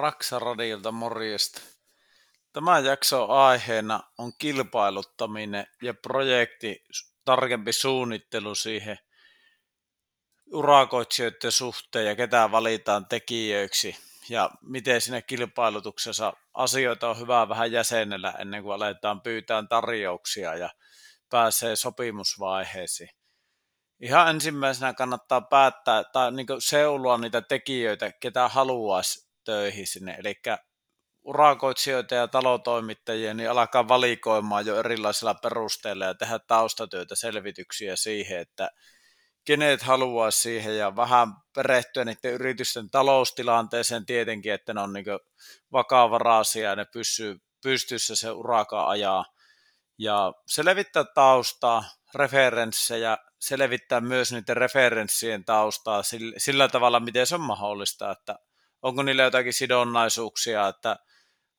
Raksa-radiolta 0.00 0.92
morjesta. 0.92 1.60
Tämän 2.52 2.84
jakson 2.84 3.30
aiheena 3.30 4.00
on 4.18 4.32
kilpailuttaminen 4.38 5.66
ja 5.82 5.94
projekti, 5.94 6.84
tarkempi 7.24 7.72
suunnittelu 7.72 8.54
siihen 8.54 8.98
urakoitsijoiden 10.52 11.52
suhteen 11.52 12.06
ja 12.06 12.16
ketä 12.16 12.50
valitaan 12.52 13.06
tekijöiksi 13.06 13.96
ja 14.28 14.50
miten 14.62 15.00
siinä 15.00 15.22
kilpailutuksessa 15.22 16.32
asioita 16.54 17.10
on 17.10 17.18
hyvä 17.18 17.48
vähän 17.48 17.72
jäsenellä 17.72 18.34
ennen 18.38 18.62
kuin 18.62 18.74
aletaan 18.74 19.20
pyytää 19.20 19.64
tarjouksia 19.68 20.54
ja 20.54 20.70
pääsee 21.30 21.76
sopimusvaiheisiin. 21.76 23.10
Ihan 24.00 24.28
ensimmäisenä 24.30 24.94
kannattaa 24.94 25.40
päättää 25.40 26.04
tai 26.04 26.32
niin 26.32 26.46
seulua 26.58 27.18
niitä 27.18 27.40
tekijöitä, 27.40 28.12
ketä 28.12 28.48
haluaisi 28.48 29.29
töihin 29.44 29.86
sinne. 29.86 30.16
Eli 30.18 30.34
urakoitsijoita 31.22 32.14
ja 32.14 32.28
talotoimittajia, 32.28 33.34
niin 33.34 33.50
alkaa 33.50 33.88
valikoimaan 33.88 34.66
jo 34.66 34.78
erilaisilla 34.78 35.34
perusteilla 35.34 36.04
ja 36.04 36.14
tehdä 36.14 36.38
taustatyötä, 36.38 37.14
selvityksiä 37.14 37.96
siihen, 37.96 38.40
että 38.40 38.70
kenet 39.44 39.82
haluaa 39.82 40.30
siihen 40.30 40.78
ja 40.78 40.96
vähän 40.96 41.28
perehtyä 41.54 42.04
niiden 42.04 42.32
yritysten 42.32 42.90
taloustilanteeseen 42.90 44.06
tietenkin, 44.06 44.52
että 44.52 44.74
ne 44.74 44.80
on 44.80 44.92
niin 44.92 45.04
vakavaraisia 45.72 46.68
ja 46.68 46.76
ne 46.76 46.84
pysyy 46.92 47.36
pystyssä 47.62 48.16
se 48.16 48.30
uraka 48.30 48.88
ajaa. 48.88 49.24
Ja 49.98 50.32
selvittää 50.46 51.04
taustaa, 51.14 51.84
referenssejä, 52.14 53.18
selvittää 53.38 54.00
myös 54.00 54.32
niiden 54.32 54.56
referenssien 54.56 55.44
taustaa 55.44 56.02
sillä, 56.02 56.34
sillä 56.38 56.68
tavalla, 56.68 57.00
miten 57.00 57.26
se 57.26 57.34
on 57.34 57.40
mahdollista, 57.40 58.10
että 58.10 58.38
onko 58.82 59.02
niillä 59.02 59.22
jotakin 59.22 59.52
sidonnaisuuksia, 59.52 60.68
että 60.68 60.96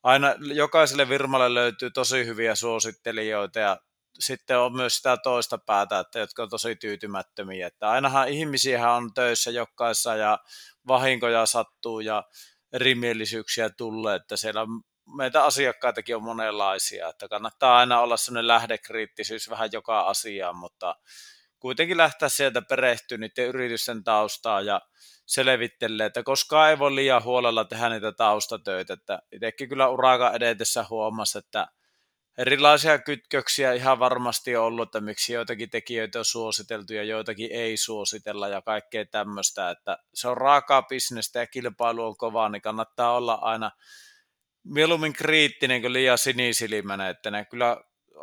aina 0.04 0.36
jokaiselle 0.54 1.10
virmalle 1.10 1.54
löytyy 1.54 1.92
tosi 1.92 2.26
hyviä 2.26 2.56
suosittelijoita 2.56 3.60
ja 3.60 3.78
sitten 4.20 4.60
on 4.60 4.76
myös 4.76 4.98
sitä 4.98 5.18
toista 5.18 5.58
päätä, 5.58 6.00
että 6.00 6.20
jotka 6.20 6.44
on 6.44 6.50
tosi 6.50 6.76
tyytymättömiä. 6.76 7.68
Että 7.68 7.90
ainahan 7.90 8.30
ihmisiä 8.30 8.92
on 8.92 9.14
töissä 9.14 9.52
jokaisessa 9.52 10.16
ja 10.16 10.40
vahinkoja 10.88 11.46
sattuu 11.46 12.00
ja 12.00 12.24
erimielisyyksiä 12.74 13.70
tulee, 13.70 14.16
että 14.16 14.38
siellä 14.38 14.62
meitä 15.18 15.44
asiakkaitakin 15.44 16.16
on 16.16 16.24
monenlaisia, 16.24 17.10
että 17.10 17.28
kannattaa 17.28 17.78
aina 17.78 18.00
olla 18.00 18.18
sellainen 18.18 18.48
lähdekriittisyys 18.48 19.50
vähän 19.50 19.70
joka 19.72 20.02
asiaan, 20.02 20.56
mutta 20.56 20.96
kuitenkin 21.62 21.98
lähteä 21.98 22.30
sieltä 22.30 22.62
perehtyä 22.62 23.18
niiden 23.18 23.48
yritysten 23.48 24.04
taustaa 24.04 24.62
ja 24.62 24.82
selvittelee, 25.26 26.06
että 26.06 26.24
koskaan 26.24 26.70
ei 26.70 26.80
voi 26.80 26.96
liian 26.96 27.24
huolella 27.24 27.66
tehdä 27.66 27.90
niitä 27.90 28.12
taustatöitä. 28.12 28.94
Että 28.94 29.22
itsekin 29.32 29.70
kyllä 29.70 29.90
uraka 29.90 30.32
edetessä 30.32 30.86
huomasi, 30.90 31.38
että 31.38 31.68
erilaisia 32.38 33.00
kytköksiä 33.00 33.74
ihan 33.74 34.00
varmasti 34.00 34.56
on 34.56 34.66
ollut, 34.66 34.88
että 34.88 35.02
miksi 35.02 35.34
joitakin 35.34 35.70
tekijöitä 35.70 36.20
on 36.20 36.26
suositeltu 36.26 36.94
ja 36.94 37.04
joitakin 37.04 37.50
ei 37.52 37.78
suositella 37.78 38.48
ja 38.48 38.62
kaikkea 38.62 39.06
tämmöistä, 39.06 39.70
että 39.70 39.98
se 40.14 40.28
on 40.28 40.38
raakaa 40.38 40.82
bisnestä 40.82 41.40
ja 41.40 41.48
kilpailu 41.48 42.06
on 42.06 42.18
kovaa, 42.18 42.50
niin 42.50 42.62
kannattaa 42.62 43.16
olla 43.16 43.34
aina 43.34 43.72
mieluummin 44.64 45.14
kriittinen 45.14 45.82
kuin 45.82 45.94
liian 45.94 46.18
sinisilmäinen, 46.18 47.08
että 47.08 47.32
ne 47.32 47.46
kyllä 47.46 47.78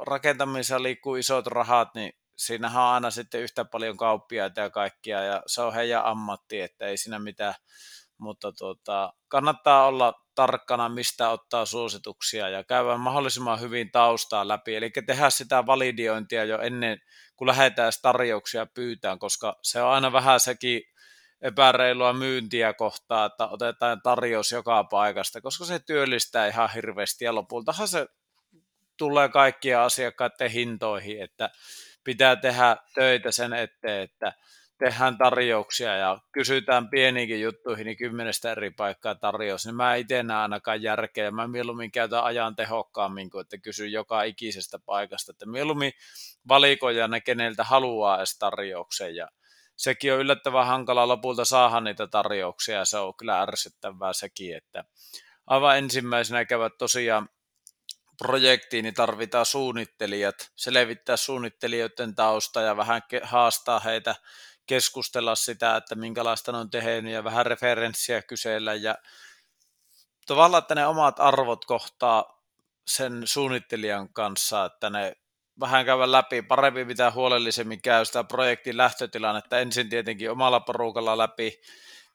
rakentamisessa 0.07 0.83
liikkuu 0.83 1.17
isot 1.17 1.47
rahat, 1.47 1.95
niin 1.95 2.13
siinähän 2.39 2.83
on 2.83 2.89
aina 2.89 3.11
sitten 3.11 3.41
yhtä 3.41 3.65
paljon 3.65 3.97
kauppiaita 3.97 4.61
ja 4.61 4.71
kaikkia, 4.71 5.23
ja 5.23 5.43
se 5.47 5.63
on 5.63 5.75
heidän 5.75 6.05
ammatti, 6.05 6.61
että 6.61 6.87
ei 6.87 6.97
siinä 6.97 7.19
mitään, 7.19 7.55
mutta 8.19 8.53
tuota, 8.53 9.13
kannattaa 9.29 9.87
olla 9.87 10.15
tarkkana, 10.35 10.89
mistä 10.89 11.29
ottaa 11.29 11.65
suosituksia 11.67 12.49
ja 12.49 12.65
käydä 12.65 12.97
mahdollisimman 12.97 13.61
hyvin 13.61 13.91
taustaa 13.91 14.49
läpi, 14.49 14.77
eli 14.77 14.91
tehdä 15.07 15.31
sitä 15.31 15.67
validiointia 15.67 16.45
jo 16.45 16.61
ennen 16.61 16.99
kuin 17.37 17.47
lähdetään 17.47 17.93
tarjouksia 18.03 18.67
pyytään, 18.67 19.19
koska 19.19 19.59
se 19.63 19.83
on 19.83 19.91
aina 19.91 20.13
vähän 20.13 20.41
sekin 20.41 20.83
epäreilua 21.41 22.13
myyntiä 22.13 22.75
kohtaa, 22.75 23.25
että 23.25 23.49
otetaan 23.49 24.03
tarjous 24.03 24.53
joka 24.53 24.85
paikasta, 24.85 25.41
koska 25.41 25.65
se 25.65 25.79
työllistää 25.79 26.47
ihan 26.47 26.71
hirveästi. 26.75 27.25
Ja 27.25 27.35
lopultahan 27.35 27.89
se 27.89 28.07
tulee 28.97 29.29
kaikkia 29.29 29.85
asiakkaiden 29.85 30.51
hintoihin, 30.51 31.23
että 31.23 31.51
pitää 32.05 32.37
tehdä 32.37 32.77
töitä 32.95 33.31
sen 33.31 33.53
eteen, 33.53 34.03
että 34.03 34.33
tehdään 34.79 35.19
tarjouksia 35.19 35.97
ja 35.97 36.19
kysytään 36.33 36.89
pieniinkin 36.89 37.41
juttuihin, 37.41 37.85
niin 37.85 37.97
kymmenestä 37.97 38.53
eri 38.53 38.71
paikkaa 38.71 39.15
tarjous, 39.15 39.67
niin 39.67 39.75
mä 39.75 39.95
itse 39.95 40.23
näen 40.23 40.41
ainakaan 40.41 40.83
järkeä. 40.83 41.31
Mä 41.31 41.49
mieluummin 41.49 41.91
käytän 41.91 42.25
ajan 42.25 42.57
tehokkaammin 42.57 43.31
kuin 43.31 43.41
että 43.41 43.59
kysyn 43.59 43.93
joka 43.93 44.23
ikisestä 44.23 44.79
paikasta, 44.87 45.33
että 45.33 45.47
mieluummin 45.47 45.93
valikoja 46.49 47.09
ne, 47.09 47.21
keneltä 47.21 47.65
haluaa 47.65 48.19
edes 48.19 48.39
tarjouksen 48.39 49.17
ja 49.17 49.29
sekin 49.77 50.13
on 50.13 50.21
yllättävän 50.21 50.67
hankala 50.67 51.09
lopulta 51.09 51.45
saada 51.45 51.81
niitä 51.81 52.07
tarjouksia 52.07 52.77
ja 52.77 52.85
se 52.85 52.99
on 52.99 53.15
kyllä 53.17 53.43
ärsyttävää 53.43 54.13
sekin, 54.13 54.57
että 54.57 54.85
aivan 55.47 55.79
ensimmäisenä 55.79 56.45
käyvät 56.45 56.73
tosiaan 56.79 57.29
projektiin, 58.19 58.83
niin 58.83 58.95
tarvitaan 58.95 59.47
suunnittelijat, 59.47 60.51
selvittää 60.57 61.17
suunnittelijoiden 61.17 62.15
tausta 62.15 62.61
ja 62.61 62.77
vähän 62.77 63.03
haastaa 63.23 63.81
heitä 63.81 64.15
keskustella 64.67 65.35
sitä, 65.35 65.77
että 65.77 65.95
minkälaista 65.95 66.53
ne 66.53 66.59
on 66.59 66.71
tehnyt 66.71 67.13
ja 67.13 67.25
vähän 67.25 67.47
referenssiä 67.47 68.23
kysellä 68.23 68.75
ja 68.75 68.95
tavallaan, 70.27 70.63
että 70.63 70.75
ne 70.75 70.87
omat 70.87 71.21
arvot 71.21 71.65
kohtaa 71.65 72.43
sen 72.87 73.23
suunnittelijan 73.25 74.13
kanssa, 74.13 74.65
että 74.65 74.91
ne 74.91 75.17
vähän 75.61 75.87
käydä 75.87 76.13
läpi, 76.13 76.43
parempi 76.43 76.85
mitä 76.85 77.11
huolellisemmin 77.11 77.83
käy 77.83 78.05
sitä 78.05 78.25
projektin 78.25 78.77
lähtötilannetta 78.77 79.59
ensin 79.59 79.89
tietenkin 79.89 80.31
omalla 80.31 80.61
porukalla 80.61 81.19
läpi 81.19 81.61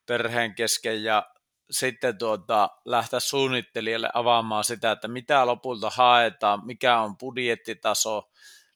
perheen 0.05 0.55
kesken 0.55 1.03
ja 1.03 1.32
sitten 1.73 2.17
tuota, 2.17 2.69
lähteä 2.85 3.19
suunnittelijalle 3.19 4.09
avaamaan 4.13 4.63
sitä, 4.63 4.91
että 4.91 5.07
mitä 5.07 5.45
lopulta 5.45 5.89
haetaan, 5.89 6.65
mikä 6.65 6.99
on 6.99 7.17
budjettitaso, 7.17 8.29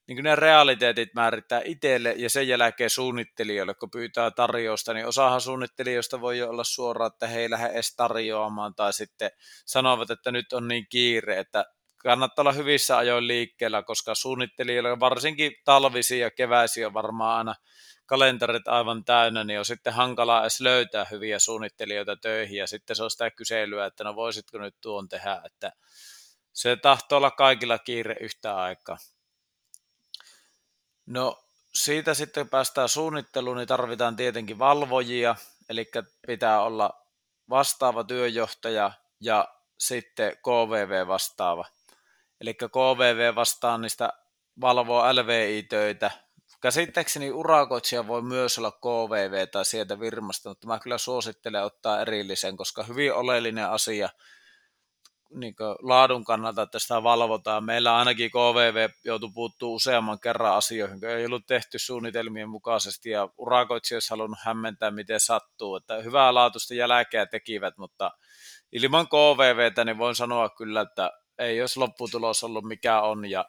niin 0.07 0.15
kuin 0.15 0.23
ne 0.23 0.35
realiteetit 0.35 1.13
määrittää 1.13 1.61
itselle 1.65 2.13
ja 2.17 2.29
sen 2.29 2.47
jälkeen 2.47 2.89
suunnittelijoille, 2.89 3.73
kun 3.73 3.91
pyytää 3.91 4.31
tarjousta, 4.31 4.93
niin 4.93 5.07
osahan 5.07 5.41
suunnittelijoista 5.41 6.21
voi 6.21 6.41
olla 6.41 6.63
suoraan, 6.63 7.11
että 7.13 7.27
he 7.27 7.39
ei 7.39 7.49
lähde 7.49 7.67
edes 7.67 7.95
tarjoamaan 7.95 8.75
tai 8.75 8.93
sitten 8.93 9.31
sanovat, 9.65 10.11
että 10.11 10.31
nyt 10.31 10.53
on 10.53 10.67
niin 10.67 10.87
kiire, 10.89 11.39
että 11.39 11.65
kannattaa 11.97 12.43
olla 12.43 12.51
hyvissä 12.51 12.97
ajoin 12.97 13.27
liikkeellä, 13.27 13.83
koska 13.83 14.15
suunnittelijoilla 14.15 14.99
varsinkin 14.99 15.51
talvisia 15.65 16.25
ja 16.25 16.31
keväisiä 16.31 16.93
varmaan 16.93 17.37
aina 17.37 17.55
kalenterit 18.07 18.67
aivan 18.67 19.05
täynnä, 19.05 19.43
niin 19.43 19.59
on 19.59 19.65
sitten 19.65 19.93
hankalaa 19.93 20.41
edes 20.41 20.61
löytää 20.61 21.05
hyviä 21.11 21.39
suunnittelijoita 21.39 22.15
töihin 22.15 22.57
ja 22.57 22.67
sitten 22.67 22.95
se 22.95 23.03
on 23.03 23.11
sitä 23.11 23.31
kyselyä, 23.31 23.85
että 23.85 24.03
no 24.03 24.15
voisitko 24.15 24.57
nyt 24.57 24.75
tuon 24.81 25.09
tehdä, 25.09 25.41
että 25.45 25.71
se 26.53 26.75
tahtoo 26.75 27.17
olla 27.17 27.31
kaikilla 27.31 27.79
kiire 27.79 28.15
yhtä 28.19 28.57
aikaa. 28.57 28.97
No 31.05 31.43
siitä 31.73 32.13
sitten 32.13 32.49
päästään 32.49 32.89
suunnitteluun, 32.89 33.57
niin 33.57 33.67
tarvitaan 33.67 34.15
tietenkin 34.15 34.59
valvojia, 34.59 35.35
eli 35.69 35.91
pitää 36.27 36.61
olla 36.61 37.05
vastaava 37.49 38.03
työjohtaja 38.03 38.91
ja 39.19 39.47
sitten 39.77 40.31
KVV 40.37 41.07
vastaava. 41.07 41.65
Eli 42.41 42.53
KVV 42.53 43.35
vastaa 43.35 43.77
niistä 43.77 44.13
valvoo 44.61 45.03
LVI-töitä, 45.15 46.11
Käsittääkseni 46.61 47.31
urakoitsija 47.31 48.07
voi 48.07 48.21
myös 48.21 48.57
olla 48.57 48.71
KVV 48.71 49.47
tai 49.47 49.65
sieltä 49.65 49.99
virmasta, 49.99 50.49
mutta 50.49 50.67
mä 50.67 50.79
kyllä 50.79 50.97
suosittelen 50.97 51.63
ottaa 51.63 52.01
erillisen, 52.01 52.57
koska 52.57 52.83
hyvin 52.83 53.13
oleellinen 53.13 53.69
asia 53.69 54.09
niin 55.33 55.55
laadun 55.81 56.23
kannalta, 56.23 56.61
että 56.61 56.79
sitä 56.79 57.03
valvotaan. 57.03 57.63
Meillä 57.63 57.97
ainakin 57.97 58.31
KVV 58.31 58.89
joutuu 59.03 59.31
puuttuu 59.33 59.75
useamman 59.75 60.19
kerran 60.19 60.55
asioihin, 60.55 60.99
kun 60.99 61.09
ei 61.09 61.25
ollut 61.25 61.45
tehty 61.47 61.79
suunnitelmien 61.79 62.49
mukaisesti 62.49 63.09
ja 63.09 63.29
urakoitsija 63.37 63.95
olisi 63.95 64.09
halunnut 64.09 64.39
hämmentää, 64.43 64.91
miten 64.91 65.19
sattuu. 65.19 65.75
Että 65.75 65.95
hyvää 65.95 66.33
laatusta 66.33 66.73
jälkeä 66.73 67.25
tekivät, 67.25 67.77
mutta 67.77 68.11
ilman 68.71 69.07
KVVtä 69.07 69.85
niin 69.85 69.97
voin 69.97 70.15
sanoa 70.15 70.49
kyllä, 70.49 70.81
että 70.81 71.11
ei 71.37 71.61
olisi 71.61 71.79
lopputulos 71.79 72.43
ollut 72.43 72.65
mikä 72.65 73.01
on 73.01 73.29
ja 73.29 73.45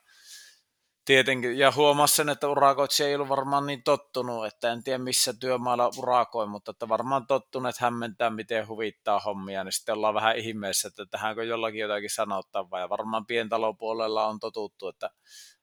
tietenkin, 1.08 1.58
ja 1.58 1.72
huomasi 1.72 2.16
sen, 2.16 2.28
että 2.28 2.49
urakoitsija 2.49 3.08
ei 3.08 3.14
ollut 3.14 3.28
varmaan 3.28 3.66
niin 3.66 3.82
tottunut, 3.82 4.46
että 4.46 4.72
en 4.72 4.84
tiedä 4.84 4.99
missä 4.99 5.34
työmaalla 5.40 5.90
urakoi, 5.99 6.46
mutta 6.46 6.70
että 6.70 6.88
varmaan 6.88 7.26
tottuneet 7.26 7.78
hämmentää, 7.78 8.31
miten 8.31 8.69
huvittaa 8.69 9.20
hommia, 9.20 9.64
niin 9.64 9.72
sitten 9.72 9.94
ollaan 9.94 10.14
vähän 10.14 10.37
ihmeessä, 10.37 10.88
että 10.88 11.06
tähänkö 11.10 11.44
jollakin 11.44 11.81
jotakin 11.81 12.10
sanottavaa, 12.10 12.81
ja 12.81 12.88
varmaan 12.88 13.26
pientalopuolella 13.26 14.26
on 14.26 14.40
totuttu, 14.40 14.88
että 14.88 15.10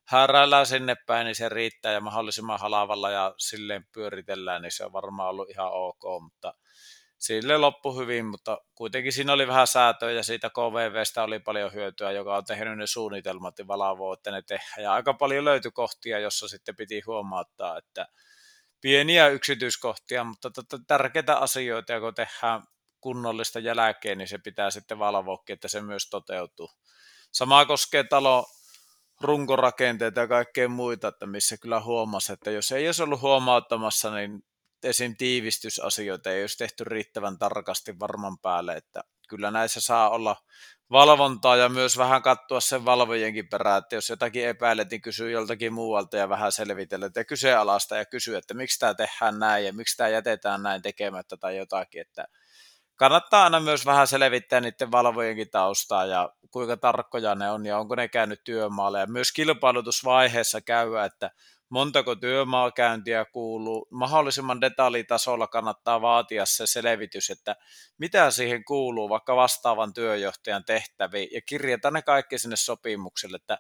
hääräillään 0.07 0.65
sinne 0.65 0.95
päin, 1.07 1.25
niin 1.25 1.35
se 1.35 1.49
riittää, 1.49 1.91
ja 1.91 2.01
mahdollisimman 2.01 2.59
halavalla 2.59 3.09
ja 3.09 3.33
silleen 3.37 3.85
pyöritellään, 3.93 4.61
niin 4.61 4.71
se 4.71 4.85
on 4.85 4.93
varmaan 4.93 5.29
ollut 5.29 5.49
ihan 5.49 5.71
ok, 5.71 6.03
mutta 6.21 6.53
sille 7.17 7.57
loppu 7.57 7.99
hyvin, 7.99 8.25
mutta 8.25 8.57
kuitenkin 8.75 9.13
siinä 9.13 9.33
oli 9.33 9.47
vähän 9.47 9.67
säätöä 9.67 10.11
ja 10.11 10.23
siitä 10.23 10.49
KVVstä 10.49 11.23
oli 11.23 11.39
paljon 11.39 11.73
hyötyä, 11.73 12.11
joka 12.11 12.37
on 12.37 12.45
tehnyt 12.45 12.77
ne 12.77 12.87
suunnitelmat 12.87 13.59
ja 13.59 13.65
että 14.13 14.31
ne 14.31 14.41
tehdään. 14.41 14.83
Ja 14.83 14.93
aika 14.93 15.13
paljon 15.13 15.45
löytyi 15.45 15.71
kohtia, 15.71 16.19
jossa 16.19 16.47
sitten 16.47 16.75
piti 16.75 17.01
huomauttaa, 17.07 17.77
että 17.77 18.07
pieniä 18.81 19.27
yksityiskohtia, 19.27 20.23
mutta 20.23 20.51
tota, 20.51 20.79
tärkeitä 20.87 21.37
asioita, 21.37 21.99
kun 21.99 22.15
tehdään 22.15 22.63
kunnollista 23.01 23.59
jälkeen, 23.59 24.17
niin 24.17 24.27
se 24.27 24.37
pitää 24.37 24.69
sitten 24.69 24.99
valvoa, 24.99 25.43
että 25.49 25.67
se 25.67 25.81
myös 25.81 26.09
toteutuu. 26.09 26.69
Sama 27.31 27.65
koskee 27.65 28.03
talo 28.03 28.45
runkorakenteita 29.21 30.19
ja 30.19 30.27
kaikkea 30.27 30.69
muita, 30.69 31.07
että 31.07 31.25
missä 31.25 31.57
kyllä 31.57 31.81
huomasi, 31.81 32.33
että 32.33 32.51
jos 32.51 32.71
ei 32.71 32.87
olisi 32.87 33.03
ollut 33.03 33.21
huomauttamassa, 33.21 34.15
niin 34.15 34.43
esim. 34.85 35.15
tiivistysasioita 35.17 36.31
ei 36.31 36.43
olisi 36.43 36.57
tehty 36.57 36.83
riittävän 36.83 37.37
tarkasti 37.37 37.99
varman 37.99 38.39
päälle, 38.39 38.73
että 38.73 39.03
kyllä 39.27 39.51
näissä 39.51 39.81
saa 39.81 40.09
olla 40.09 40.35
valvontaa 40.91 41.55
ja 41.55 41.69
myös 41.69 41.97
vähän 41.97 42.21
katsoa 42.21 42.59
sen 42.59 42.85
valvojenkin 42.85 43.49
perään, 43.49 43.77
että 43.77 43.95
jos 43.95 44.09
jotakin 44.09 44.47
epäilet, 44.47 44.91
niin 44.91 45.01
kysyy 45.01 45.31
joltakin 45.31 45.73
muualta 45.73 46.17
ja 46.17 46.29
vähän 46.29 46.51
selvitellä 46.51 47.09
ja 47.15 47.25
kyseenalaista 47.25 47.95
ja 47.95 48.05
kysyy, 48.05 48.35
että 48.35 48.53
miksi 48.53 48.79
tämä 48.79 48.93
tehdään 48.93 49.39
näin 49.39 49.65
ja 49.65 49.73
miksi 49.73 49.97
tämä 49.97 50.09
jätetään 50.09 50.63
näin 50.63 50.81
tekemättä 50.81 51.37
tai 51.37 51.57
jotakin, 51.57 52.01
että 52.01 52.27
kannattaa 52.95 53.43
aina 53.43 53.59
myös 53.59 53.85
vähän 53.85 54.07
selvittää 54.07 54.61
niiden 54.61 54.91
valvojenkin 54.91 55.49
taustaa 55.49 56.05
ja 56.05 56.29
kuinka 56.51 56.77
tarkkoja 56.77 57.35
ne 57.35 57.51
on 57.51 57.65
ja 57.65 57.79
onko 57.79 57.95
ne 57.95 58.07
käynyt 58.07 58.43
työmaalla 58.43 58.99
ja 58.99 59.07
myös 59.07 59.31
kilpailutusvaiheessa 59.31 60.61
käyä, 60.61 61.05
että 61.05 61.31
montako 61.69 62.15
työmaakäyntiä 62.15 63.25
kuuluu. 63.25 63.87
Mahdollisimman 63.91 64.61
detaljitasolla 64.61 65.47
kannattaa 65.47 66.01
vaatia 66.01 66.45
se 66.45 66.67
selvitys, 66.67 67.29
että 67.29 67.55
mitä 67.97 68.31
siihen 68.31 68.65
kuuluu 68.65 69.09
vaikka 69.09 69.35
vastaavan 69.35 69.93
työjohtajan 69.93 70.65
tehtäviin 70.65 71.29
ja 71.31 71.41
kirjata 71.41 71.91
ne 71.91 72.01
kaikki 72.01 72.39
sinne 72.39 72.55
sopimukselle, 72.55 73.35
että 73.35 73.57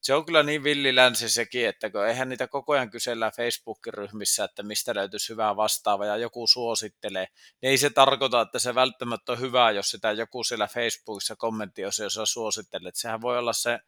se 0.00 0.14
on 0.14 0.26
kyllä 0.26 0.42
niin 0.42 0.64
villilänsi 0.64 1.28
sekin, 1.28 1.68
että 1.68 1.90
kun 1.90 2.06
eihän 2.06 2.28
niitä 2.28 2.48
koko 2.48 2.72
ajan 2.72 2.90
kysellä 2.90 3.30
Facebook-ryhmissä, 3.30 4.44
että 4.44 4.62
mistä 4.62 4.94
löytyisi 4.94 5.28
hyvää 5.28 5.56
vastaava 5.56 6.06
ja 6.06 6.16
joku 6.16 6.46
suosittelee, 6.46 7.26
niin 7.62 7.70
ei 7.70 7.78
se 7.78 7.90
tarkoita, 7.90 8.40
että 8.40 8.58
se 8.58 8.74
välttämättä 8.74 9.32
on 9.32 9.40
hyvä, 9.40 9.70
jos 9.70 9.90
sitä 9.90 10.12
joku 10.12 10.44
siellä 10.44 10.66
Facebookissa 10.66 11.36
kommenttiosiossa 11.36 12.26
suosittelee. 12.26 12.88
Että 12.88 13.00
sehän 13.00 13.20
voi 13.20 13.38
olla 13.38 13.52
se 13.52 13.78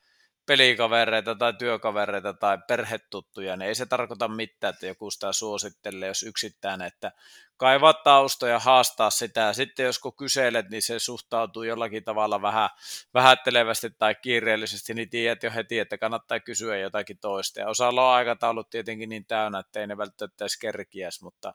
pelikavereita 0.51 1.35
tai 1.35 1.55
työkavereita 1.55 2.35
tai 2.35 2.59
perhetuttuja, 2.69 3.57
niin 3.57 3.69
ei 3.69 3.75
se 3.75 3.87
tarkoita 3.87 4.29
mitään, 4.29 4.75
että 4.75 4.87
joku 4.87 5.11
sitä 5.11 5.33
suosittelee, 5.33 6.09
jos 6.09 6.23
yksittäin, 6.23 6.83
että 6.83 7.13
kaivaa 7.57 7.95
taustoja, 7.95 8.59
haastaa 8.59 9.11
sitä, 9.11 9.41
ja 9.41 9.53
sitten 9.53 9.87
jos 9.87 9.99
kun 9.99 10.17
kyselet, 10.17 10.71
niin 10.71 10.83
se 10.83 10.99
suhtautuu 10.99 11.63
jollakin 11.63 12.05
tavalla 12.05 12.43
vähän 12.43 12.69
vähättelevästi 13.15 13.91
tai 13.91 14.15
kiireellisesti, 14.15 14.95
niin 14.95 15.11
tiedät 15.11 15.43
jo 15.43 15.51
heti, 15.55 15.79
että 15.79 15.99
kannattaa 15.99 16.41
kysyä 16.41 16.79
jotakin 16.79 17.19
toista, 17.19 17.61
ja 17.61 17.69
osalla 17.69 18.09
on 18.09 18.15
aikataulut 18.15 18.71
tietenkin 18.71 19.09
niin 19.09 19.27
täynnä, 19.27 19.59
että 19.59 19.81
ei 19.81 19.87
ne 19.87 19.97
välttämättä 19.97 20.45
edes 20.45 20.59
kerkiäs, 20.59 21.23
mutta 21.23 21.55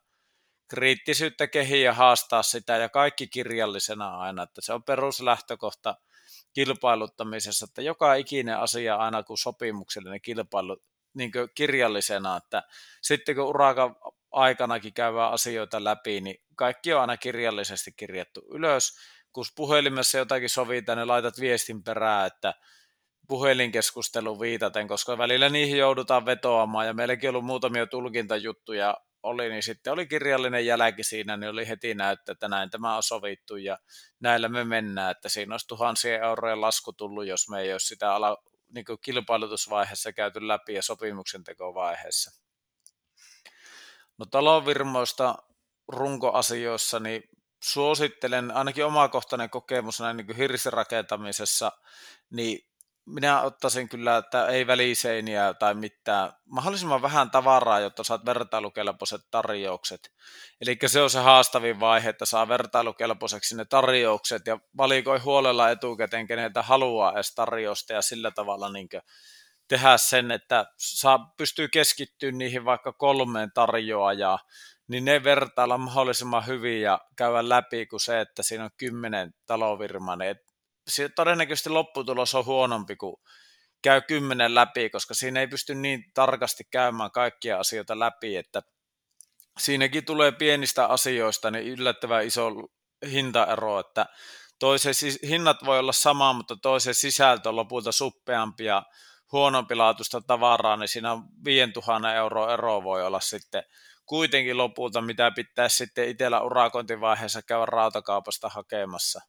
kriittisyyttä 0.68 1.48
kehiä 1.48 1.86
ja 1.86 1.94
haastaa 1.94 2.44
sitä, 2.44 2.78
ja 2.78 2.90
kaikki 2.90 3.28
kirjallisena 3.28 4.18
aina, 4.18 4.44
että 4.44 4.62
se 4.62 4.74
on 4.74 4.84
peruslähtökohta, 4.84 5.96
kilpailuttamisessa, 6.56 7.66
että 7.66 7.82
joka 7.82 8.16
ikinen 8.16 8.58
asia 8.58 8.96
aina 8.96 9.24
kun 9.24 9.38
sopimuksellinen 9.38 10.22
kilpailu 10.22 10.78
niin 11.14 11.32
kirjallisena, 11.56 12.38
että 12.38 12.64
sitten 13.02 13.36
kun 13.36 13.46
urakan 13.46 13.96
aikanakin 14.32 14.94
käydään 14.94 15.32
asioita 15.32 15.84
läpi, 15.84 16.22
niin 16.22 16.44
kaikki 16.56 16.94
on 16.94 17.02
aina 17.02 17.18
kirjallisesti 17.18 17.92
kirjattu 17.92 18.42
ylös. 18.52 18.98
Kun 19.34 19.46
puhelimessa 19.56 20.18
jotakin 20.18 20.50
sovitaan, 20.50 20.98
niin 20.98 21.08
laitat 21.08 21.40
viestin 21.40 21.84
perään, 21.84 22.28
että 22.28 22.54
puhelinkeskustelu 23.28 24.40
viitaten, 24.40 24.88
koska 24.88 25.18
välillä 25.18 25.50
niihin 25.50 25.78
joudutaan 25.78 26.26
vetoamaan, 26.26 26.88
ja 26.88 26.94
meilläkin 26.94 27.30
on 27.30 27.36
ollut 27.36 27.46
muutamia 27.46 27.88
tulkintajuttuja 27.88 28.98
oli, 29.26 29.50
niin 29.50 29.64
sitten 29.64 29.94
oli 29.94 30.08
kirjallinen 30.08 30.66
jälki 30.66 31.04
siinä, 31.04 31.38
niin 31.38 31.50
oli 31.50 31.68
heti 31.68 31.94
näyttö, 31.94 32.32
että 32.32 32.48
näin 32.48 32.70
tämä 32.70 32.96
on 32.96 33.04
sovittu 33.04 33.56
ja 33.56 33.78
näillä 34.20 34.50
me 34.50 34.64
mennään, 34.64 35.12
että 35.12 35.30
siinä 35.30 35.54
olisi 35.54 35.68
tuhansien 35.68 36.24
eurojen 36.24 36.62
lasku 36.62 36.94
tullut, 36.94 37.28
jos 37.28 37.50
me 37.50 37.62
ei 37.62 37.72
olisi 37.72 37.88
sitä 37.88 38.16
ala, 38.16 38.38
niin 38.74 38.86
kilpailutusvaiheessa 39.02 40.14
käyty 40.14 40.48
läpi 40.48 40.74
ja 40.74 40.82
sopimuksen 40.82 41.44
tekovaiheessa. 41.44 42.32
No 44.18 44.26
talonvirmoista 44.26 45.36
runkoasioissa, 45.88 47.00
niin 47.00 47.24
suosittelen 47.64 48.52
ainakin 48.52 48.86
omakohtainen 48.86 49.50
kokemus 49.50 50.00
näin 50.00 50.18
niin 50.18 50.36
hirsirakentamisessa, 50.36 51.72
niin 52.30 52.60
minä 53.06 53.42
ottaisin 53.42 53.90
kyllä, 53.90 54.18
että 54.18 54.48
ei 54.48 54.68
väliseiniä 54.68 55.54
tai 55.54 55.74
mitään, 55.74 56.34
mahdollisimman 56.46 57.02
vähän 57.02 57.32
tavaraa, 57.32 57.80
jotta 57.80 58.04
saat 58.04 58.26
vertailukelpoiset 58.26 59.22
tarjoukset. 59.32 60.12
Eli 60.62 60.78
se 60.86 61.02
on 61.02 61.10
se 61.10 61.20
haastavin 61.20 61.80
vaihe, 61.80 62.10
että 62.10 62.26
saa 62.26 62.48
vertailukelpoiseksi 62.48 63.58
ne 63.58 63.66
tarjoukset 63.66 64.48
ja 64.48 64.60
valikoi 64.78 65.20
huolella 65.20 65.70
etukäteen, 65.70 66.28
keneltä 66.28 66.62
haluaa 66.62 67.14
edes 67.14 67.36
tarjousta 67.36 67.94
ja 67.94 68.02
sillä 68.02 68.32
tavalla 68.32 68.70
niin 68.70 68.90
tehdä 69.68 69.98
sen, 69.98 70.32
että 70.32 70.66
saa, 70.78 71.34
pystyy 71.38 71.68
keskittyä 71.68 72.32
niihin 72.32 72.66
vaikka 72.66 72.94
kolmeen 72.94 73.52
tarjoajaan, 73.54 74.40
niin 74.88 75.06
ne 75.06 75.24
vertailla 75.24 75.78
mahdollisimman 75.78 76.48
hyvin 76.48 76.82
ja 76.82 77.00
käydä 77.16 77.50
läpi 77.50 77.86
kuin 77.86 78.00
se, 78.00 78.22
että 78.22 78.44
siinä 78.44 78.64
on 78.64 78.70
kymmenen 78.78 79.34
talovirmaa, 79.46 80.16
niin 80.16 80.36
todennäköisesti 81.16 81.70
lopputulos 81.70 82.36
on 82.36 82.46
huonompi 82.46 82.96
kuin 82.96 83.16
käy 83.82 84.02
kymmenen 84.02 84.56
läpi, 84.56 84.90
koska 84.90 85.14
siinä 85.14 85.40
ei 85.40 85.48
pysty 85.48 85.76
niin 85.76 86.04
tarkasti 86.14 86.64
käymään 86.72 87.12
kaikkia 87.12 87.60
asioita 87.60 88.00
läpi, 88.00 88.38
että 88.38 88.62
siinäkin 89.60 90.06
tulee 90.06 90.32
pienistä 90.32 90.86
asioista 90.86 91.52
niin 91.52 91.66
yllättävän 91.66 92.26
iso 92.26 92.52
hintaero, 93.12 93.80
että 93.80 94.06
toisen, 94.60 94.94
hinnat 95.28 95.58
voi 95.66 95.80
olla 95.80 95.92
sama, 95.92 96.34
mutta 96.34 96.56
toisen 96.62 96.96
sisältö 96.96 97.50
on 97.50 97.56
lopulta 97.56 97.92
suppeampi 97.92 98.66
ja 98.66 98.84
huonompilaatuista 99.32 100.22
tavaraa, 100.22 100.78
niin 100.78 100.88
siinä 100.88 101.18
5000 101.46 102.14
euroa 102.16 102.54
ero 102.54 102.84
voi 102.84 103.06
olla 103.06 103.20
sitten 103.20 103.64
kuitenkin 104.06 104.58
lopulta, 104.58 105.02
mitä 105.02 105.32
pitää 105.32 105.70
sitten 105.70 106.10
itsellä 106.10 106.42
urakointivaiheessa 106.42 107.42
käydä 107.42 107.66
rautakaupasta 107.66 108.50
hakemassa. 108.50 109.22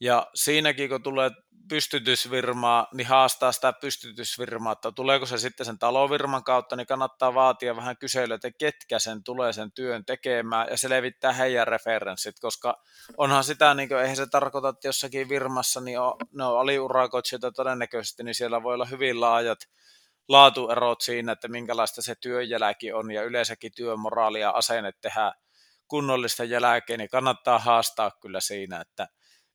Ja 0.00 0.26
siinäkin, 0.34 0.88
kun 0.88 1.02
tulee 1.02 1.30
pystytysvirmaa, 1.68 2.88
niin 2.94 3.06
haastaa 3.06 3.52
sitä 3.52 3.72
pystytysvirmaa, 3.72 4.72
että 4.72 4.92
tuleeko 4.92 5.26
se 5.26 5.38
sitten 5.38 5.66
sen 5.66 5.78
talovirman 5.78 6.44
kautta, 6.44 6.76
niin 6.76 6.86
kannattaa 6.86 7.34
vaatia 7.34 7.76
vähän 7.76 7.96
kyselyä, 7.96 8.34
että 8.34 8.50
ketkä 8.58 8.98
sen 8.98 9.24
tulee 9.24 9.52
sen 9.52 9.72
työn 9.72 10.04
tekemään 10.04 10.66
ja 10.70 10.76
selvittää 10.76 11.32
heidän 11.32 11.66
referenssit, 11.66 12.40
koska 12.40 12.82
onhan 13.16 13.44
sitä, 13.44 13.74
niin 13.74 13.88
kuin, 13.88 14.00
eihän 14.00 14.16
se 14.16 14.26
tarkoita, 14.26 14.68
että 14.68 14.88
jossakin 14.88 15.28
virmassa 15.28 15.80
niin 15.80 16.00
on, 16.00 16.14
ne 16.34 16.44
on 16.44 16.60
aliurakoitsijoita 16.60 17.52
todennäköisesti, 17.52 18.22
niin 18.22 18.34
siellä 18.34 18.62
voi 18.62 18.74
olla 18.74 18.84
hyvin 18.84 19.20
laajat 19.20 19.58
laatuerot 20.28 21.00
siinä, 21.00 21.32
että 21.32 21.48
minkälaista 21.48 22.02
se 22.02 22.14
työjälki 22.14 22.92
on 22.92 23.10
ja 23.10 23.22
yleensäkin 23.22 23.72
työmoraali 23.76 24.40
ja 24.40 24.50
asenne 24.50 24.92
tehdä 25.00 25.32
kunnollista 25.88 26.44
jälkeen, 26.44 26.98
niin 26.98 27.10
kannattaa 27.10 27.58
haastaa 27.58 28.10
kyllä 28.22 28.40
siinä, 28.40 28.80
että 28.80 29.08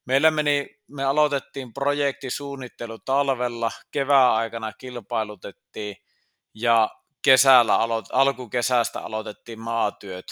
Meillä 0.06 0.32
meni, 0.32 0.80
me 0.88 1.04
aloitettiin 1.04 1.74
projektisuunnittelu 1.74 3.00
talvella, 3.00 3.72
kevään 3.92 4.34
aikana 4.34 4.74
kilpailutettiin 4.74 5.96
ja 6.54 6.90
kesällä 7.22 7.76
aloit, 7.76 8.06
alkukesästä 8.12 9.00
aloitettiin 9.00 9.60
maatyöt 9.60 10.26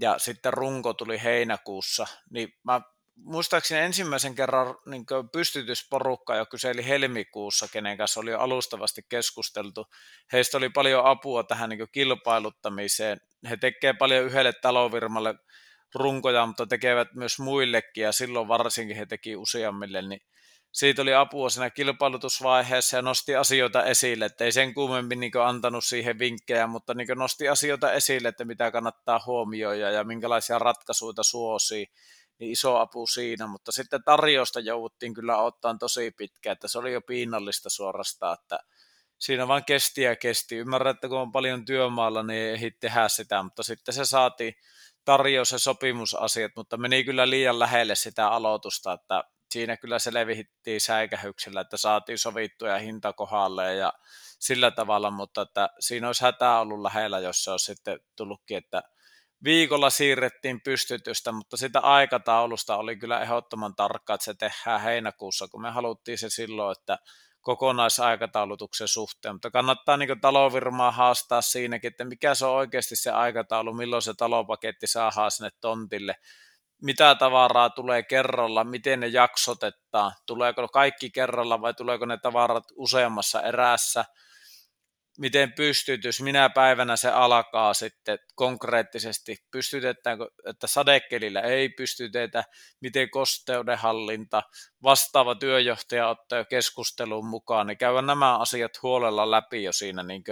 ja 0.00 0.18
sitten 0.18 0.52
runko 0.52 0.94
tuli 0.94 1.22
heinäkuussa, 1.22 2.06
niin 2.30 2.48
mä 2.64 2.80
muistaakseni 3.16 3.80
ensimmäisen 3.80 4.34
kerran 4.34 4.74
niin 4.86 5.04
pystytysporukka 5.32 6.36
jo 6.36 6.46
kyseli 6.46 6.88
helmikuussa, 6.88 7.68
kenen 7.72 7.96
kanssa 7.96 8.20
oli 8.20 8.34
alustavasti 8.34 9.02
keskusteltu. 9.08 9.86
Heistä 10.32 10.56
oli 10.56 10.68
paljon 10.68 11.06
apua 11.06 11.44
tähän 11.44 11.70
niin 11.70 11.88
kilpailuttamiseen. 11.92 13.20
He 13.50 13.56
tekevät 13.56 13.98
paljon 13.98 14.24
yhdelle 14.24 14.52
talovirmalle 14.52 15.34
runkoja, 15.94 16.46
mutta 16.46 16.66
tekevät 16.66 17.14
myös 17.14 17.38
muillekin 17.38 18.02
ja 18.04 18.12
silloin 18.12 18.48
varsinkin 18.48 18.96
he 18.96 19.06
teki 19.06 19.36
useammille, 19.36 20.02
niin 20.02 20.20
siitä 20.72 21.02
oli 21.02 21.14
apua 21.14 21.50
siinä 21.50 21.70
kilpailutusvaiheessa 21.70 22.96
ja 22.96 23.02
nosti 23.02 23.36
asioita 23.36 23.84
esille, 23.84 24.24
että 24.24 24.44
ei 24.44 24.52
sen 24.52 24.74
kuumemmin 24.74 25.20
niin 25.20 25.32
antanut 25.44 25.84
siihen 25.84 26.18
vinkkejä, 26.18 26.66
mutta 26.66 26.94
niin 26.94 27.08
nosti 27.16 27.48
asioita 27.48 27.92
esille, 27.92 28.28
että 28.28 28.44
mitä 28.44 28.70
kannattaa 28.70 29.20
huomioida 29.26 29.90
ja 29.90 30.04
minkälaisia 30.04 30.58
ratkaisuja 30.58 31.22
suosii, 31.22 31.86
niin 32.38 32.52
iso 32.52 32.76
apu 32.76 33.06
siinä, 33.06 33.46
mutta 33.46 33.72
sitten 33.72 34.04
tarjousta 34.04 34.60
jouduttiin 34.60 35.14
kyllä 35.14 35.36
ottaa 35.36 35.76
tosi 35.80 36.10
pitkä, 36.10 36.52
että 36.52 36.68
se 36.68 36.78
oli 36.78 36.92
jo 36.92 37.00
piinallista 37.00 37.70
suorastaan, 37.70 38.38
että 38.42 38.58
siinä 39.18 39.48
vaan 39.48 39.64
kesti 39.64 40.02
ja 40.02 40.16
kesti. 40.16 40.56
Ymmärrän, 40.56 40.94
että 40.94 41.08
kun 41.08 41.18
on 41.18 41.32
paljon 41.32 41.64
työmaalla, 41.64 42.22
niin 42.22 42.62
ei 42.62 42.70
tehdä 42.70 43.08
sitä, 43.08 43.42
mutta 43.42 43.62
sitten 43.62 43.94
se 43.94 44.04
saatiin 44.04 44.54
tarjous- 45.04 45.52
ja 45.52 45.58
sopimusasiat, 45.58 46.52
mutta 46.56 46.76
meni 46.76 47.04
kyllä 47.04 47.30
liian 47.30 47.58
lähelle 47.58 47.94
sitä 47.94 48.28
aloitusta, 48.28 48.92
että 48.92 49.24
siinä 49.50 49.76
kyllä 49.76 49.98
selvittiin 49.98 50.80
säikähyksellä, 50.80 51.60
että 51.60 51.76
saatiin 51.76 52.18
sovittuja 52.18 52.78
hinta 52.78 53.12
kohdalle 53.12 53.74
ja 53.74 53.92
sillä 54.38 54.70
tavalla, 54.70 55.10
mutta 55.10 55.42
että 55.42 55.68
siinä 55.80 56.06
olisi 56.06 56.22
hätää 56.22 56.60
ollut 56.60 56.82
lähellä, 56.82 57.18
jos 57.18 57.44
se 57.44 57.50
olisi 57.50 57.64
sitten 57.64 58.00
tullutkin, 58.16 58.56
että 58.56 58.82
viikolla 59.44 59.90
siirrettiin 59.90 60.60
pystytystä, 60.60 61.32
mutta 61.32 61.56
sitä 61.56 61.80
aikataulusta 61.80 62.76
oli 62.76 62.96
kyllä 62.96 63.20
ehdottoman 63.20 63.74
tarkka, 63.76 64.14
että 64.14 64.24
se 64.24 64.34
tehdään 64.34 64.80
heinäkuussa, 64.80 65.48
kun 65.48 65.62
me 65.62 65.70
haluttiin 65.70 66.18
se 66.18 66.30
silloin, 66.30 66.76
että 66.78 66.98
kokonaisaikataulutuksen 67.44 68.88
suhteen, 68.88 69.34
mutta 69.34 69.50
kannattaa 69.50 69.96
niin 69.96 70.20
talovirmaa 70.20 70.90
haastaa 70.90 71.40
siinäkin, 71.40 71.88
että 71.88 72.04
mikä 72.04 72.34
se 72.34 72.46
on 72.46 72.56
oikeasti 72.56 72.96
se 72.96 73.10
aikataulu, 73.10 73.74
milloin 73.74 74.02
se 74.02 74.14
talopaketti 74.14 74.86
saadaan 74.86 75.30
sinne 75.30 75.50
tontille, 75.60 76.16
mitä 76.82 77.14
tavaraa 77.14 77.70
tulee 77.70 78.02
kerralla, 78.02 78.64
miten 78.64 79.00
ne 79.00 79.06
jaksotetaan, 79.06 80.12
tuleeko 80.26 80.68
kaikki 80.68 81.10
kerralla 81.10 81.60
vai 81.60 81.74
tuleeko 81.74 82.06
ne 82.06 82.16
tavarat 82.16 82.64
useammassa 82.76 83.42
erässä, 83.42 84.04
miten 85.18 85.52
pystytys, 85.52 86.20
minä 86.20 86.50
päivänä 86.50 86.96
se 86.96 87.08
alkaa 87.08 87.74
sitten 87.74 88.18
konkreettisesti, 88.34 89.36
pystytetäänkö, 89.50 90.26
että 90.46 90.66
sadekelillä 90.66 91.40
ei 91.40 91.68
pystytetä, 91.68 92.44
miten 92.80 93.10
kosteudenhallinta, 93.10 94.42
vastaava 94.82 95.34
työjohtaja 95.34 96.08
ottaa 96.08 96.38
jo 96.38 96.44
keskusteluun 96.44 97.26
mukaan, 97.26 97.66
niin 97.66 97.78
käydään 97.78 98.06
nämä 98.06 98.38
asiat 98.38 98.82
huolella 98.82 99.30
läpi 99.30 99.62
jo 99.62 99.72
siinä 99.72 100.02
niin 100.02 100.24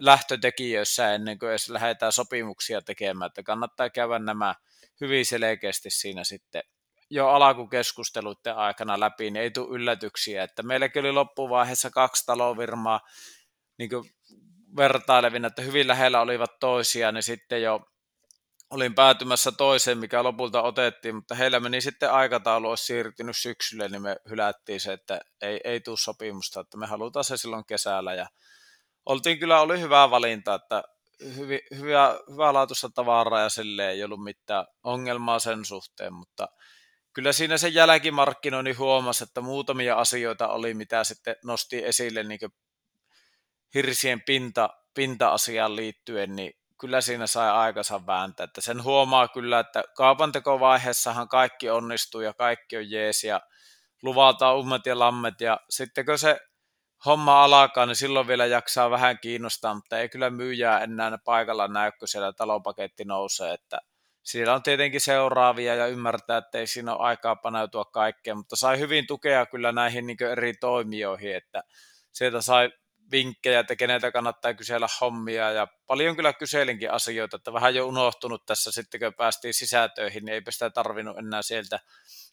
lähtötekijöissä 0.00 1.14
ennen 1.14 1.38
kuin 1.38 1.50
edes 1.50 1.68
lähdetään 1.68 2.12
sopimuksia 2.12 2.82
tekemään, 2.82 3.26
että 3.26 3.42
kannattaa 3.42 3.90
käydä 3.90 4.18
nämä 4.18 4.54
hyvin 5.00 5.26
selkeästi 5.26 5.90
siinä 5.90 6.24
sitten 6.24 6.62
jo 7.10 7.28
alakukeskusteluiden 7.28 8.56
aikana 8.56 9.00
läpi, 9.00 9.30
niin 9.30 9.42
ei 9.42 9.50
tule 9.50 9.74
yllätyksiä, 9.76 10.42
että 10.42 10.62
meilläkin 10.62 11.00
oli 11.00 11.12
loppuvaiheessa 11.12 11.90
kaksi 11.90 12.26
talovirmaa, 12.26 13.00
niin 13.78 13.90
vertailevina, 14.76 15.48
että 15.48 15.62
hyvin 15.62 15.88
lähellä 15.88 16.20
olivat 16.20 16.58
toisiaan, 16.60 17.14
niin 17.14 17.22
sitten 17.22 17.62
jo 17.62 17.80
olin 18.70 18.94
päätymässä 18.94 19.52
toiseen, 19.52 19.98
mikä 19.98 20.22
lopulta 20.22 20.62
otettiin, 20.62 21.14
mutta 21.14 21.34
heillä 21.34 21.60
meni 21.60 21.80
sitten 21.80 22.12
aikataulu, 22.12 22.68
olisi 22.68 22.84
siirtynyt 22.84 23.36
syksylle, 23.36 23.88
niin 23.88 24.02
me 24.02 24.16
hylättiin 24.30 24.80
se, 24.80 24.92
että 24.92 25.20
ei, 25.42 25.60
ei 25.64 25.80
tule 25.80 25.96
sopimusta, 25.96 26.60
että 26.60 26.76
me 26.78 26.86
halutaan 26.86 27.24
se 27.24 27.36
silloin 27.36 27.66
kesällä. 27.66 28.14
Ja 28.14 28.26
oltiin 29.06 29.38
kyllä, 29.38 29.60
oli 29.60 29.80
hyvä 29.80 30.10
valinta, 30.10 30.54
että 30.54 30.82
hyvi, 31.36 31.60
hyvä, 31.76 32.18
hyvä 32.30 32.52
laatuista 32.52 32.90
tavaraa 32.90 33.40
ja 33.40 33.48
sille 33.48 33.90
ei 33.90 34.04
ollut 34.04 34.24
mitään 34.24 34.66
ongelmaa 34.84 35.38
sen 35.38 35.64
suhteen, 35.64 36.12
mutta 36.12 36.48
kyllä 37.12 37.32
siinä 37.32 37.58
sen 37.58 37.74
jälkimarkkinoinnin 37.74 38.78
huomasi, 38.78 39.24
että 39.24 39.40
muutamia 39.40 39.96
asioita 39.96 40.48
oli, 40.48 40.74
mitä 40.74 41.04
sitten 41.04 41.36
nosti 41.44 41.84
esille 41.84 42.22
niin 42.22 42.40
hirsien 43.76 44.22
pinta, 44.22 44.70
pinta-asiaan 44.94 45.76
liittyen, 45.76 46.36
niin 46.36 46.52
kyllä 46.80 47.00
siinä 47.00 47.26
sai 47.26 47.50
aikansa 47.50 48.06
vääntää. 48.06 48.44
Että 48.44 48.60
sen 48.60 48.84
huomaa 48.84 49.28
kyllä, 49.28 49.58
että 49.60 49.84
kaupantekovaiheessahan 49.96 51.28
kaikki 51.28 51.70
onnistuu 51.70 52.20
ja 52.20 52.34
kaikki 52.34 52.76
on 52.76 52.90
jees 52.90 53.24
ja 53.24 53.40
luvataan 54.02 54.58
ummet 54.58 54.86
ja 54.86 54.98
lammet 54.98 55.40
ja 55.40 55.60
sitten 55.70 56.06
kun 56.06 56.18
se 56.18 56.40
homma 57.06 57.44
alkaa, 57.44 57.86
niin 57.86 57.96
silloin 57.96 58.26
vielä 58.26 58.46
jaksaa 58.46 58.90
vähän 58.90 59.18
kiinnostaa, 59.18 59.74
mutta 59.74 59.98
ei 59.98 60.08
kyllä 60.08 60.30
myyjää 60.30 60.80
enää 60.80 61.18
paikalla 61.24 61.68
näy, 61.68 61.92
kun 61.98 62.08
siellä 62.08 62.32
talopaketti 62.32 63.04
nousee, 63.04 63.52
että 63.52 63.78
siellä 64.22 64.54
on 64.54 64.62
tietenkin 64.62 65.00
seuraavia 65.00 65.74
ja 65.74 65.86
ymmärtää, 65.86 66.36
että 66.36 66.58
ei 66.58 66.66
siinä 66.66 66.94
ole 66.94 67.06
aikaa 67.06 67.36
paneutua 67.36 67.84
kaikkeen, 67.84 68.36
mutta 68.36 68.56
sai 68.56 68.78
hyvin 68.78 69.06
tukea 69.06 69.46
kyllä 69.46 69.72
näihin 69.72 70.06
niin 70.06 70.22
eri 70.32 70.54
toimijoihin, 70.54 71.36
että 71.36 71.62
sieltä 72.12 72.40
sai 72.40 72.70
vinkkejä, 73.10 73.60
että 73.60 73.76
keneltä 73.76 74.12
kannattaa 74.12 74.54
kysellä 74.54 74.88
hommia 75.00 75.50
ja 75.50 75.66
paljon 75.86 76.16
kyllä 76.16 76.32
kyselinkin 76.32 76.90
asioita, 76.90 77.36
että 77.36 77.52
vähän 77.52 77.74
jo 77.74 77.86
unohtunut 77.86 78.46
tässä 78.46 78.72
sitten, 78.72 79.00
kun 79.00 79.14
päästiin 79.14 79.54
sisätöihin, 79.54 80.24
niin 80.24 80.34
eipä 80.34 80.50
sitä 80.50 80.70
tarvinnut 80.70 81.18
enää 81.18 81.42
sieltä 81.42 81.80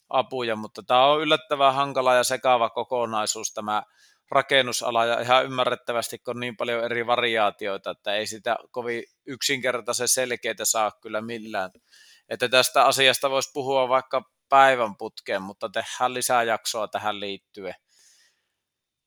apuja, 0.08 0.56
mutta 0.56 0.82
tämä 0.82 1.06
on 1.06 1.22
yllättävän 1.22 1.74
hankala 1.74 2.14
ja 2.14 2.24
sekaava 2.24 2.70
kokonaisuus 2.70 3.52
tämä 3.52 3.82
rakennusala 4.30 5.04
ja 5.04 5.20
ihan 5.20 5.44
ymmärrettävästi, 5.44 6.18
kun 6.18 6.36
on 6.36 6.40
niin 6.40 6.56
paljon 6.56 6.84
eri 6.84 7.06
variaatioita, 7.06 7.90
että 7.90 8.14
ei 8.14 8.26
sitä 8.26 8.56
kovin 8.70 9.04
yksinkertaisen 9.26 10.08
selkeitä 10.08 10.64
saa 10.64 10.92
kyllä 11.02 11.20
millään. 11.20 11.70
Että 12.28 12.48
tästä 12.48 12.84
asiasta 12.84 13.30
voisi 13.30 13.50
puhua 13.52 13.88
vaikka 13.88 14.22
päivän 14.48 14.96
putkeen, 14.96 15.42
mutta 15.42 15.68
tehdään 15.68 16.14
lisää 16.14 16.42
jaksoa 16.42 16.88
tähän 16.88 17.20
liittyen. 17.20 17.74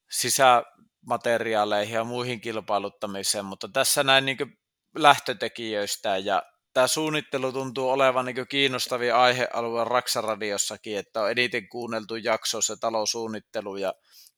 Sisä, 0.10 0.64
materiaaleihin 1.08 1.96
ja 1.96 2.04
muihin 2.04 2.42
kilpailuttamiseen, 2.42 3.46
mutta 3.46 3.68
tässä 3.74 4.04
näin 4.04 4.26
niin 4.26 4.38
lähtötekijöistä 4.96 6.18
ja 6.18 6.44
tämä 6.74 6.88
suunnittelu 6.88 7.52
tuntuu 7.52 7.90
olevan 7.90 8.26
niin 8.26 8.48
kiinnostavia 8.50 9.22
aihealue 9.22 9.84
Raksa-radiossakin, 9.84 10.98
että 10.98 11.22
on 11.22 11.32
eniten 11.32 11.70
kuunneltu 11.70 12.16
jakso 12.16 12.62
se 12.62 12.76
taloussuunnittelu 12.80 13.78
ja 13.78 13.94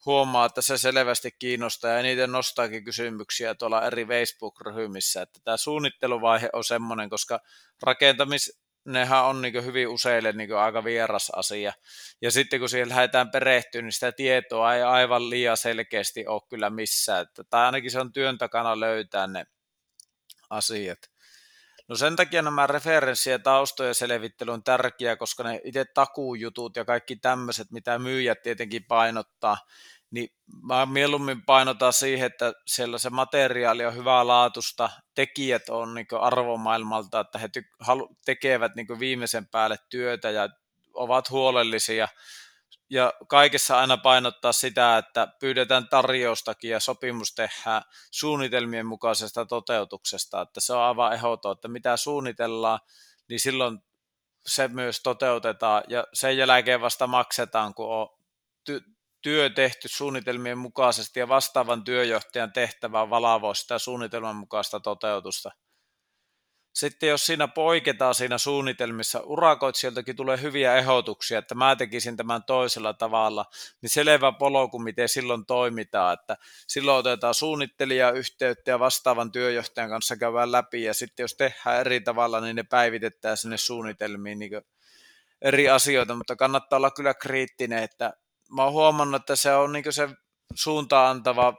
huomaa, 0.05 0.45
että 0.45 0.61
se 0.61 0.77
selvästi 0.77 1.31
kiinnostaa 1.39 1.91
ja 1.91 1.99
eniten 1.99 2.31
nostaakin 2.31 2.83
kysymyksiä 2.83 3.55
tuolla 3.55 3.85
eri 3.85 4.05
Facebook-ryhmissä, 4.05 5.21
että 5.21 5.39
tämä 5.43 5.57
suunnitteluvaihe 5.57 6.49
on 6.53 6.63
semmoinen, 6.63 7.09
koska 7.09 7.39
rakentamis, 7.83 8.61
nehän 8.85 9.25
on 9.25 9.41
niin 9.41 9.65
hyvin 9.65 9.87
useille 9.87 10.31
niin 10.31 10.55
aika 10.55 10.83
vieras 10.83 11.31
asia. 11.35 11.73
Ja 12.21 12.31
sitten 12.31 12.59
kun 12.59 12.69
siihen 12.69 12.89
lähdetään 12.89 13.31
perehtyä, 13.31 13.81
niin 13.81 13.91
sitä 13.91 14.11
tietoa 14.11 14.75
ei 14.75 14.81
aivan 14.81 15.29
liian 15.29 15.57
selkeästi 15.57 16.27
ole 16.27 16.41
kyllä 16.49 16.69
missään. 16.69 17.21
Että, 17.21 17.43
tai 17.43 17.65
ainakin 17.65 17.91
se 17.91 17.99
on 17.99 18.13
työn 18.13 18.37
takana 18.37 18.79
löytää 18.79 19.27
ne 19.27 19.45
asiat. 20.49 20.99
No 21.87 21.95
sen 21.95 22.15
takia 22.15 22.41
nämä 22.41 22.67
referenssi- 22.67 23.29
ja 23.29 23.39
taustojen 23.39 23.95
selvittely 23.95 24.51
on 24.51 24.63
tärkeää, 24.63 25.15
koska 25.15 25.43
ne 25.43 25.61
itse 25.63 25.85
takuujutut 25.85 26.75
ja 26.75 26.85
kaikki 26.85 27.15
tämmöiset, 27.15 27.71
mitä 27.71 27.99
myyjät 27.99 28.41
tietenkin 28.41 28.85
painottaa, 28.87 29.57
niin 30.11 30.29
mä 30.63 30.85
mieluummin 30.85 31.45
painotan 31.45 31.93
siihen, 31.93 32.25
että 32.25 32.53
siellä 32.65 32.97
se 32.97 33.09
materiaali 33.09 33.85
on 33.85 33.95
hyvää 33.95 34.27
laatusta, 34.27 34.89
tekijät 35.15 35.69
on 35.69 35.93
niin 35.93 36.07
arvomaailmalta, 36.19 37.19
että 37.19 37.39
he 37.39 37.49
tekevät 38.25 38.75
niin 38.75 38.99
viimeisen 38.99 39.47
päälle 39.47 39.77
työtä 39.89 40.29
ja 40.29 40.49
ovat 40.93 41.29
huolellisia. 41.29 42.07
Ja 42.91 43.13
kaikessa 43.27 43.79
aina 43.79 43.97
painottaa 43.97 44.51
sitä, 44.51 44.97
että 44.97 45.27
pyydetään 45.39 45.87
tarjoustakin 45.87 46.71
ja 46.71 46.79
sopimus 46.79 47.35
tehdään 47.35 47.81
suunnitelmien 48.11 48.85
mukaisesta 48.85 49.45
toteutuksesta. 49.45 50.41
Että 50.41 50.59
se 50.59 50.73
on 50.73 50.81
aivan 50.81 51.13
ehdoton, 51.13 51.51
että 51.51 51.67
mitä 51.67 51.97
suunnitellaan, 51.97 52.79
niin 53.29 53.39
silloin 53.39 53.79
se 54.45 54.67
myös 54.67 55.01
toteutetaan 55.03 55.83
ja 55.87 56.07
sen 56.13 56.37
jälkeen 56.37 56.81
vasta 56.81 57.07
maksetaan, 57.07 57.73
kun 57.73 57.93
on 57.93 58.07
työ 59.21 59.49
tehty 59.49 59.87
suunnitelmien 59.87 60.57
mukaisesti 60.57 61.19
ja 61.19 61.27
vastaavan 61.27 61.83
työjohtajan 61.83 62.53
tehtävä 62.53 63.01
on 63.01 63.09
valavoa 63.09 63.53
sitä 63.53 63.79
suunnitelman 63.79 64.35
mukaista 64.35 64.79
toteutusta. 64.79 65.51
Sitten 66.73 67.09
jos 67.09 67.25
siinä 67.25 67.47
poiketaan 67.47 68.15
siinä 68.15 68.37
suunnitelmissa, 68.37 69.21
urakoitsijoiltakin 69.25 70.15
tulee 70.15 70.41
hyviä 70.41 70.75
ehdotuksia, 70.75 71.39
että 71.39 71.55
mä 71.55 71.75
tekisin 71.75 72.17
tämän 72.17 72.43
toisella 72.43 72.93
tavalla, 72.93 73.45
niin 73.81 73.89
selvä 73.89 74.31
polku, 74.31 74.79
miten 74.79 75.09
silloin 75.09 75.45
toimitaan, 75.45 76.13
että 76.13 76.37
silloin 76.67 76.97
otetaan 76.97 77.33
suunnittelija 77.33 78.11
yhteyttä 78.11 78.71
ja 78.71 78.79
vastaavan 78.79 79.31
työjohtajan 79.31 79.89
kanssa 79.89 80.17
käydään 80.17 80.51
läpi, 80.51 80.83
ja 80.83 80.93
sitten 80.93 81.23
jos 81.23 81.35
tehdään 81.35 81.79
eri 81.79 82.01
tavalla, 82.01 82.41
niin 82.41 82.55
ne 82.55 82.63
päivitetään 82.63 83.37
sinne 83.37 83.57
suunnitelmiin 83.57 84.39
niin 84.39 84.51
eri 85.41 85.69
asioita, 85.69 86.15
mutta 86.15 86.35
kannattaa 86.35 86.77
olla 86.77 86.91
kyllä 86.91 87.13
kriittinen, 87.13 87.83
että 87.83 88.13
mä 88.55 88.63
oon 88.63 88.73
huomannut, 88.73 89.21
että 89.21 89.35
se 89.35 89.53
on 89.53 89.71
niin 89.71 89.93
se 89.93 90.09
suuntaan 90.55 91.11
antava 91.11 91.53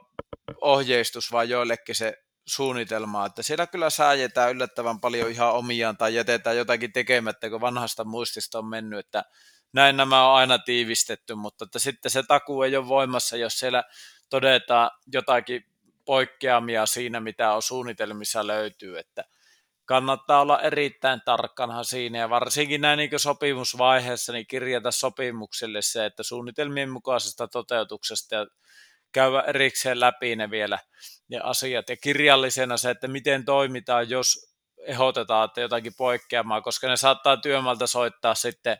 ohjeistus 0.61 1.31
vaan 1.31 1.49
joillekin 1.49 1.95
se 1.95 2.13
suunnitelma, 2.47 3.25
että 3.25 3.43
siellä 3.43 3.67
kyllä 3.67 3.89
sääjetään 3.89 4.51
yllättävän 4.51 4.99
paljon 4.99 5.31
ihan 5.31 5.53
omiaan 5.53 5.97
tai 5.97 6.15
jätetään 6.15 6.57
jotakin 6.57 6.93
tekemättä, 6.93 7.49
kun 7.49 7.61
vanhasta 7.61 8.03
muistista 8.03 8.59
on 8.59 8.65
mennyt, 8.65 8.99
että 8.99 9.23
näin 9.73 9.97
nämä 9.97 10.27
on 10.27 10.35
aina 10.37 10.59
tiivistetty, 10.59 11.35
mutta 11.35 11.65
että 11.65 11.79
sitten 11.79 12.11
se 12.11 12.23
takuu 12.23 12.63
ei 12.63 12.75
ole 12.75 12.87
voimassa, 12.87 13.37
jos 13.37 13.59
siellä 13.59 13.83
todetaan 14.29 14.91
jotakin 15.13 15.63
poikkeamia 16.05 16.85
siinä, 16.85 17.19
mitä 17.19 17.53
on 17.53 17.61
suunnitelmissa 17.61 18.47
löytyy, 18.47 18.99
että 18.99 19.23
kannattaa 19.85 20.41
olla 20.41 20.61
erittäin 20.61 21.21
tarkkana 21.25 21.83
siinä. 21.83 22.17
Ja 22.17 22.29
varsinkin 22.29 22.81
näin 22.81 22.97
niin 22.97 23.09
sopimusvaiheessa 23.17 24.33
niin 24.33 24.47
kirjata 24.47 24.91
sopimukselle 24.91 25.81
se, 25.81 26.05
että 26.05 26.23
suunnitelmien 26.23 26.89
mukaisesta 26.89 27.47
toteutuksesta 27.47 28.35
ja 28.35 28.47
käydä 29.11 29.41
erikseen 29.41 29.99
läpi 29.99 30.35
ne 30.35 30.49
vielä 30.49 30.79
ne 31.27 31.39
asiat. 31.43 31.89
Ja 31.89 31.97
kirjallisena 31.97 32.77
se, 32.77 32.89
että 32.89 33.07
miten 33.07 33.45
toimitaan, 33.45 34.09
jos 34.09 34.51
ehdotetaan, 34.87 35.45
että 35.45 35.61
jotakin 35.61 35.93
poikkeamaa, 35.97 36.61
koska 36.61 36.87
ne 36.87 36.97
saattaa 36.97 37.37
työmaalta 37.37 37.87
soittaa 37.87 38.35
sitten 38.35 38.77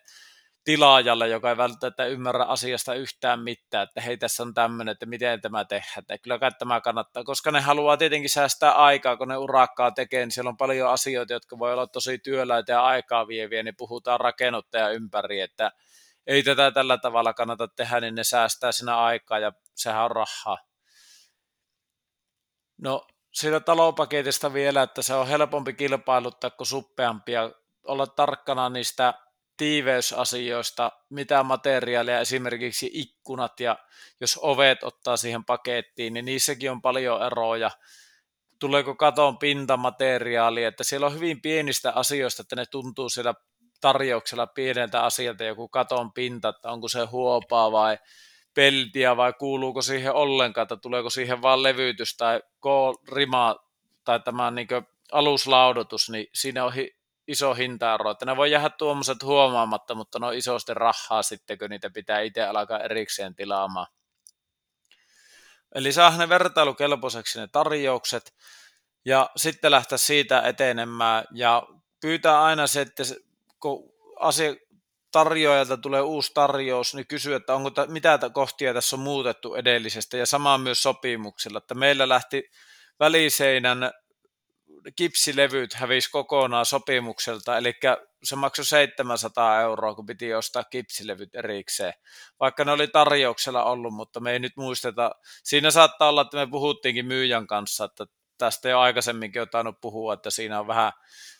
tilaajalle, 0.64 1.28
joka 1.28 1.50
ei 1.50 1.58
välttämättä 1.58 2.06
ymmärrä 2.06 2.44
asiasta 2.44 2.94
yhtään 2.94 3.40
mitään, 3.40 3.84
että 3.84 4.02
hei 4.02 4.18
tässä 4.18 4.44
on 4.44 4.54
tämmöinen, 4.54 4.92
että 4.92 5.06
miten 5.06 5.42
tämä 5.42 5.66
tehdään, 5.66 5.98
että 5.98 6.18
kyllä 6.18 6.40
kai 6.40 6.52
tämä 6.60 6.82
kannattaa, 6.82 7.24
koska 7.24 7.52
ne 7.52 7.62
haluaa 7.62 7.98
tietenkin 7.98 8.30
säästää 8.30 8.72
aikaa, 8.72 9.18
kun 9.18 9.28
ne 9.28 9.38
urakkaa 9.38 9.92
tekee, 9.92 10.26
niin 10.26 10.32
siellä 10.32 10.50
on 10.50 10.58
paljon 10.58 10.90
asioita, 10.90 11.34
jotka 11.34 11.60
voi 11.60 11.74
olla 11.74 11.88
tosi 11.88 12.18
työläitä 12.18 12.72
ja 12.72 12.86
aikaa 12.86 13.28
vieviä, 13.28 13.64
niin 13.64 13.76
puhutaan 13.78 14.20
rakennuttaja 14.20 14.90
ympäri, 14.90 15.40
että 15.40 15.72
ei 16.28 16.44
tätä 16.44 16.72
tällä 16.72 16.98
tavalla 16.98 17.34
kannata 17.34 17.68
tehdä, 17.68 18.00
niin 18.00 18.16
ne 18.16 18.24
säästää 18.24 18.72
siinä 18.72 18.98
aikaa 18.98 19.40
ja 19.40 19.52
sehän 19.76 20.04
on 20.04 20.12
rahaa. 20.12 20.58
No 22.78 23.08
siitä 23.32 23.60
talopaketista 23.60 24.54
vielä, 24.54 24.82
että 24.84 25.02
se 25.02 25.14
on 25.14 25.28
helpompi 25.28 25.74
kilpailuttaa 25.74 26.50
kuin 26.50 26.68
suppeampia, 26.68 27.52
olla 27.88 28.08
tarkkana 28.08 28.70
niistä 28.70 29.14
tiiveysasioista, 29.62 30.92
mitä 31.10 31.44
materiaalia, 31.44 32.20
esimerkiksi 32.20 32.90
ikkunat 32.94 33.60
ja 33.60 33.78
jos 34.22 34.40
ovet 34.42 34.84
ottaa 34.84 35.18
siihen 35.18 35.46
pakettiin, 35.46 36.14
niin 36.14 36.26
niissäkin 36.26 36.72
on 36.72 36.82
paljon 36.82 37.26
eroja. 37.26 37.72
Tuleeko 38.60 38.96
katon 38.96 39.38
pintamateriaali, 39.38 40.64
että 40.64 40.84
siellä 40.84 41.08
on 41.08 41.14
hyvin 41.14 41.42
pienistä 41.42 41.92
asioista, 41.96 42.42
että 42.42 42.56
ne 42.56 42.66
tuntuu 42.66 43.10
siellä 43.10 43.34
tarjouksella 43.82 44.48
pieneltä 44.48 45.04
asialta 45.04 45.44
joku 45.44 45.68
katon 45.68 46.14
pinta, 46.14 46.50
että 46.50 46.72
onko 46.72 46.88
se 46.88 47.06
huopaa 47.06 47.72
vai 47.72 47.98
peltiä 48.54 49.18
vai 49.18 49.34
kuuluuko 49.34 49.82
siihen 49.82 50.14
ollenkaan, 50.14 50.64
että 50.64 50.78
tuleeko 50.78 51.10
siihen 51.10 51.42
vain 51.42 51.64
levytys 51.64 52.18
tai 52.18 52.42
rima 53.12 53.56
tai 54.04 54.20
tämä 54.20 54.52
niin 54.52 54.68
aluslaudotus, 55.12 56.10
niin 56.10 56.28
siinä 56.34 56.66
on 56.66 56.74
iso 57.32 57.54
hintaero, 57.54 58.12
että 58.12 58.26
ne 58.26 58.38
voi 58.38 58.52
jäädä 58.52 58.70
tuommoiset 58.70 59.24
huomaamatta, 59.24 59.96
mutta 59.96 60.20
ne 60.20 60.26
on 60.26 60.34
isosti 60.34 60.74
rahaa 60.74 61.24
sitten, 61.24 61.58
kun 61.58 61.70
niitä 61.70 61.90
pitää 61.90 62.20
itse 62.20 62.44
alkaa 62.44 62.80
erikseen 62.80 63.36
tilaamaan. 63.36 63.88
Eli 65.76 65.92
saa 65.92 66.18
ne 66.18 66.30
vertailukelpoiseksi 66.30 67.40
ne 67.40 67.48
tarjoukset 67.48 68.34
ja 69.06 69.30
sitten 69.36 69.72
lähteä 69.72 69.98
siitä 69.98 70.42
etenemään 70.42 71.24
ja 71.34 71.64
pyytää 72.02 72.44
aina 72.44 72.68
se, 72.68 72.82
että 72.82 73.04
kun 73.60 73.94
asia, 74.20 74.56
tarjoajalta 75.12 75.78
tulee 75.78 76.02
uusi 76.02 76.32
tarjous, 76.34 76.96
niin 76.96 77.08
kysyy, 77.08 77.36
että 77.36 77.56
onko 77.56 77.70
ta, 77.70 77.88
mitä 77.88 78.20
kohtia 78.34 78.74
tässä 78.74 78.96
on 78.96 79.00
muutettu 79.00 79.56
edellisestä 79.56 80.18
ja 80.18 80.26
sama 80.26 80.58
myös 80.58 80.84
sopimuksella, 80.84 81.58
että 81.58 81.76
meillä 81.76 82.10
lähti 82.10 82.52
väliseinän 83.00 83.92
kipsilevyt 84.96 85.74
hävisi 85.74 86.12
kokonaan 86.12 86.66
sopimukselta, 86.66 87.58
eli 87.58 87.74
se 88.24 88.36
maksoi 88.36 88.66
700 88.66 89.62
euroa, 89.62 89.96
kun 89.96 90.06
piti 90.06 90.34
ostaa 90.34 90.64
kipsilevyt 90.64 91.36
erikseen, 91.36 91.94
vaikka 92.40 92.66
ne 92.66 92.72
oli 92.72 92.88
tarjouksella 92.88 93.64
ollut, 93.64 93.94
mutta 93.94 94.20
me 94.20 94.32
ei 94.32 94.40
nyt 94.40 94.58
muisteta. 94.58 95.12
Siinä 95.44 95.72
saattaa 95.72 96.10
olla, 96.10 96.22
että 96.22 96.38
me 96.38 96.48
puhuttiinkin 96.48 97.06
myyjän 97.06 97.48
kanssa, 97.48 97.86
että 97.86 98.06
tästä 98.38 98.70
jo 98.70 98.80
aikaisemminkin 98.80 99.42
on 99.42 99.50
tainnut 99.50 99.82
puhua, 99.82 100.14
että 100.14 100.30
siinä 100.30 100.60
on 100.60 100.68
vähän 100.68 100.92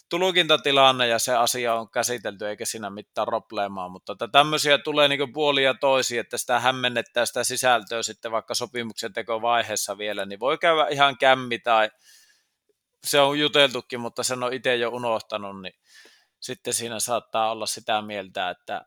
tulkintatilanne 0.10 1.08
ja 1.08 1.20
se 1.20 1.36
asia 1.36 1.76
on 1.76 1.92
käsitelty 1.92 2.48
eikä 2.48 2.66
siinä 2.66 2.90
mitään 2.90 3.26
probleemaa, 3.26 3.90
mutta 3.90 4.14
että 4.14 4.28
tämmöisiä 4.28 4.78
tulee 4.78 5.08
niin 5.08 5.34
puolia 5.34 5.74
toisia, 5.74 6.22
että 6.22 6.38
sitä 6.38 6.60
hämmennettää 6.60 7.26
sitä 7.26 7.44
sisältöä 7.44 8.04
sitten 8.04 8.32
vaikka 8.32 8.56
sopimuksen 8.56 9.14
tekovaiheessa 9.14 9.98
vielä, 9.98 10.26
niin 10.26 10.40
voi 10.40 10.58
käydä 10.58 10.88
ihan 10.90 11.18
kämmi 11.18 11.60
tai 11.60 11.90
se 13.04 13.22
on 13.22 13.40
juteltukin, 13.40 14.00
mutta 14.00 14.24
sen 14.24 14.44
on 14.44 14.54
itse 14.54 14.76
jo 14.76 14.90
unohtanut, 14.90 15.62
niin 15.62 15.74
sitten 16.40 16.74
siinä 16.74 17.00
saattaa 17.00 17.52
olla 17.52 17.66
sitä 17.66 18.02
mieltä, 18.02 18.50
että 18.50 18.86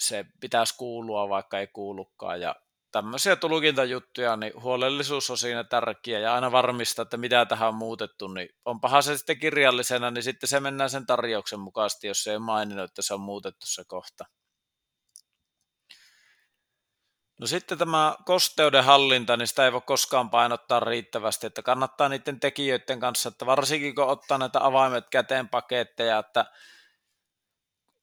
se 0.00 0.24
pitäisi 0.40 0.76
kuulua, 0.76 1.28
vaikka 1.28 1.58
ei 1.58 1.66
kuulukaan. 1.66 2.40
Ja 2.40 2.56
tämmöisiä 2.92 3.36
tulkintajuttuja, 3.36 4.36
niin 4.36 4.62
huolellisuus 4.62 5.30
on 5.30 5.38
siinä 5.38 5.64
tärkeä 5.64 6.18
ja 6.18 6.34
aina 6.34 6.52
varmistaa, 6.52 7.02
että 7.02 7.16
mitä 7.16 7.46
tähän 7.46 7.68
on 7.68 7.74
muutettu, 7.74 8.28
niin 8.28 8.48
onpahan 8.64 9.02
se 9.02 9.18
sitten 9.18 9.38
kirjallisena, 9.38 10.10
niin 10.10 10.22
sitten 10.22 10.48
se 10.48 10.60
mennään 10.60 10.90
sen 10.90 11.06
tarjouksen 11.06 11.60
mukaisesti, 11.60 12.06
jos 12.06 12.24
se 12.24 12.32
ei 12.32 12.38
maininnut, 12.38 12.90
että 12.90 13.02
se 13.02 13.14
on 13.14 13.20
muutettu 13.20 13.66
se 13.66 13.84
kohta. 13.86 14.24
No 17.42 17.46
sitten 17.46 17.78
tämä 17.78 18.16
kosteuden 18.24 18.84
hallinta, 18.84 19.36
niin 19.36 19.46
sitä 19.46 19.64
ei 19.64 19.72
voi 19.72 19.80
koskaan 19.86 20.30
painottaa 20.30 20.80
riittävästi, 20.80 21.46
että 21.46 21.62
kannattaa 21.62 22.08
niiden 22.08 22.40
tekijöiden 22.40 23.00
kanssa, 23.00 23.28
että 23.28 23.46
varsinkin 23.46 23.94
kun 23.94 24.06
ottaa 24.06 24.38
näitä 24.38 24.66
avaimet 24.66 25.10
käteen 25.10 25.48
paketteja, 25.48 26.18
että 26.18 26.44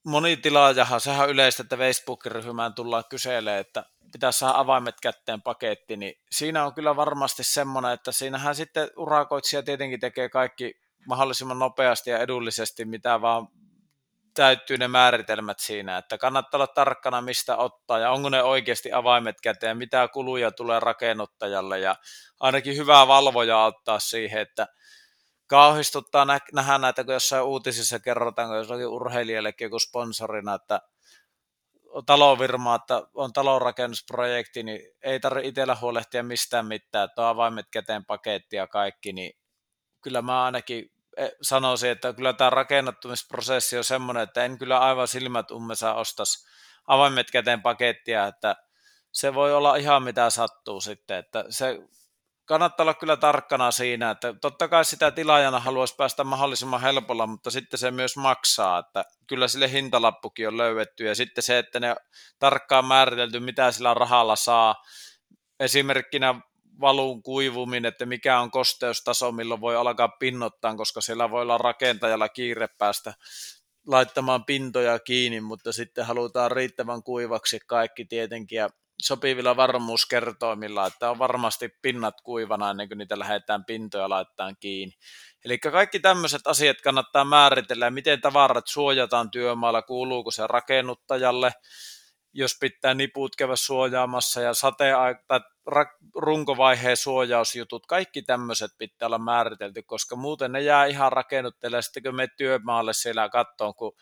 moni 0.05 0.37
tilaajahan, 0.37 1.01
sehän 1.01 1.23
on 1.23 1.29
yleistä, 1.29 1.63
että 1.63 1.77
Facebook-ryhmään 1.77 2.73
tullaan 2.73 3.03
kyselemään, 3.09 3.61
että 3.61 3.83
pitäisi 4.11 4.39
saada 4.39 4.59
avaimet 4.59 4.95
kätteen 5.01 5.41
paketti, 5.41 5.97
niin 5.97 6.13
siinä 6.31 6.65
on 6.65 6.73
kyllä 6.73 6.95
varmasti 6.95 7.43
semmoinen, 7.43 7.91
että 7.91 8.11
siinähän 8.11 8.55
sitten 8.55 8.89
urakoitsija 8.97 9.63
tietenkin 9.63 9.99
tekee 9.99 10.29
kaikki 10.29 10.81
mahdollisimman 11.07 11.59
nopeasti 11.59 12.09
ja 12.09 12.19
edullisesti, 12.19 12.85
mitä 12.85 13.21
vaan 13.21 13.47
täyttyy 14.39 14.77
ne 14.77 14.87
määritelmät 14.87 15.59
siinä, 15.59 15.97
että 15.97 16.17
kannattaa 16.17 16.57
olla 16.57 16.67
tarkkana, 16.67 17.21
mistä 17.21 17.57
ottaa 17.57 17.99
ja 17.99 18.11
onko 18.11 18.29
ne 18.29 18.43
oikeasti 18.43 18.93
avaimet 18.93 19.41
käteen, 19.41 19.77
mitä 19.77 20.07
kuluja 20.07 20.51
tulee 20.51 20.79
rakennuttajalle. 20.79 21.79
Ja 21.79 21.95
ainakin 22.39 22.77
hyvää 22.77 23.07
valvoja 23.07 23.63
ottaa 23.63 23.99
siihen, 23.99 24.41
että 24.41 24.67
kauhistuttaa 25.47 26.25
nä- 26.25 26.39
nähdä 26.53 26.77
näitä, 26.77 27.03
kun 27.03 27.13
jossain 27.13 27.43
uutisissa 27.43 27.99
kerrotaan, 27.99 28.47
kun 28.47 28.57
jossakin 28.57 28.87
urheilijallekin 28.87 29.65
joku 29.65 29.79
sponsorina, 29.79 30.53
että 30.53 30.81
talovirma, 32.05 32.75
että 32.75 33.03
on 33.13 33.33
talonrakennusprojekti, 33.33 34.63
niin 34.63 34.81
ei 35.01 35.19
tarvitse 35.19 35.47
itsellä 35.47 35.77
huolehtia 35.81 36.23
mistään 36.23 36.65
mitään, 36.65 37.05
että 37.05 37.21
on 37.21 37.27
avaimet 37.27 37.65
käteen 37.71 38.05
paketti 38.05 38.55
ja 38.55 38.67
kaikki, 38.67 39.13
niin 39.13 39.31
kyllä 40.01 40.21
mä 40.21 40.43
ainakin 40.43 40.91
sanoisin, 41.41 41.89
että 41.89 42.13
kyllä 42.13 42.33
tämä 42.33 42.49
rakennattumisprosessi 42.49 43.77
on 43.77 43.83
semmoinen, 43.83 44.23
että 44.23 44.45
en 44.45 44.57
kyllä 44.57 44.79
aivan 44.79 45.07
silmät 45.07 45.51
ummessa 45.51 45.93
ostaisi 45.93 46.47
avaimet 46.87 47.31
käteen 47.31 47.61
pakettia, 47.61 48.27
että 48.27 48.55
se 49.11 49.33
voi 49.33 49.53
olla 49.53 49.75
ihan 49.75 50.03
mitä 50.03 50.29
sattuu 50.29 50.81
sitten, 50.81 51.17
että 51.17 51.45
se 51.49 51.79
kannattaa 52.45 52.83
olla 52.83 52.93
kyllä 52.93 53.17
tarkkana 53.17 53.71
siinä, 53.71 54.11
että 54.11 54.33
totta 54.41 54.67
kai 54.67 54.85
sitä 54.85 55.11
tilaajana 55.11 55.59
haluaisi 55.59 55.95
päästä 55.95 56.23
mahdollisimman 56.23 56.81
helpolla, 56.81 57.27
mutta 57.27 57.51
sitten 57.51 57.77
se 57.77 57.91
myös 57.91 58.17
maksaa, 58.17 58.79
että 58.79 59.05
kyllä 59.27 59.47
sille 59.47 59.71
hintalappukin 59.71 60.47
on 60.47 60.57
löydetty 60.57 61.05
ja 61.05 61.15
sitten 61.15 61.43
se, 61.43 61.57
että 61.57 61.79
ne 61.79 61.95
tarkkaan 62.39 62.85
määritelty, 62.85 63.39
mitä 63.39 63.71
sillä 63.71 63.93
rahalla 63.93 64.35
saa. 64.35 64.83
Esimerkkinä 65.59 66.35
valun 66.79 67.23
kuivuminen, 67.23 67.89
että 67.89 68.05
mikä 68.05 68.39
on 68.39 68.51
kosteustaso, 68.51 69.31
milloin 69.31 69.61
voi 69.61 69.75
alkaa 69.75 70.07
pinnottaa, 70.07 70.75
koska 70.75 71.01
siellä 71.01 71.31
voi 71.31 71.41
olla 71.41 71.57
rakentajalla 71.57 72.29
kiire 72.29 72.67
päästä 72.77 73.13
laittamaan 73.87 74.45
pintoja 74.45 74.99
kiinni, 74.99 75.41
mutta 75.41 75.71
sitten 75.71 76.05
halutaan 76.05 76.51
riittävän 76.51 77.03
kuivaksi 77.03 77.59
kaikki 77.67 78.05
tietenkin 78.05 78.55
ja 78.55 78.69
sopivilla 79.01 79.55
varmuuskertoimilla, 79.55 80.87
että 80.87 81.11
on 81.11 81.19
varmasti 81.19 81.69
pinnat 81.81 82.21
kuivana 82.21 82.69
ennen 82.69 82.87
kuin 82.87 82.97
niitä 82.97 83.19
lähdetään 83.19 83.65
pintoja 83.65 84.09
laittaa 84.09 84.53
kiinni. 84.59 84.95
Eli 85.45 85.57
kaikki 85.57 85.99
tämmöiset 85.99 86.47
asiat 86.47 86.81
kannattaa 86.81 87.25
määritellä, 87.25 87.91
miten 87.91 88.21
tavarat 88.21 88.67
suojataan 88.67 89.31
työmaalla, 89.31 89.81
kuuluuko 89.81 90.31
se 90.31 90.47
rakennuttajalle, 90.47 91.53
jos 92.33 92.57
pitää 92.59 92.93
niput 92.93 93.35
käydä 93.35 93.55
suojaamassa 93.55 94.41
ja 94.41 94.53
sateen 94.53 94.95
tai 95.27 95.41
runkovaiheen 96.15 96.97
suojausjutut, 96.97 97.85
kaikki 97.85 98.21
tämmöiset 98.21 98.71
pitää 98.77 99.05
olla 99.05 99.17
määritelty, 99.17 99.81
koska 99.81 100.15
muuten 100.15 100.51
ne 100.51 100.61
jää 100.61 100.85
ihan 100.85 101.11
rakennutteille 101.11 101.77
ja 101.77 101.81
sitten 101.81 102.03
kun 102.03 102.15
me 102.15 102.27
työmaalle 102.37 102.93
siellä 102.93 103.29
kattoon, 103.29 103.75
kun 103.75 103.95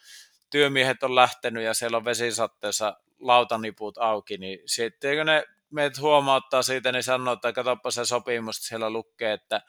työmiehet 0.50 1.04
on 1.04 1.16
lähtenyt 1.16 1.64
ja 1.64 1.74
siellä 1.74 1.98
on 1.98 2.06
vesisatteessa 2.06 2.98
lautaniput 3.20 3.98
auki, 3.98 4.38
niin 4.38 4.60
sitten 4.66 5.18
kun 5.18 5.26
ne 5.26 5.44
meidät 5.70 6.00
huomauttaa 6.00 6.62
siitä, 6.62 6.92
niin 6.92 7.04
sanoo, 7.04 7.34
että 7.34 7.54
katsoppa 7.54 7.92
se 7.92 8.06
sopimus, 8.06 8.56
siellä 8.56 8.90
lukee, 8.90 9.34
että 9.34 9.62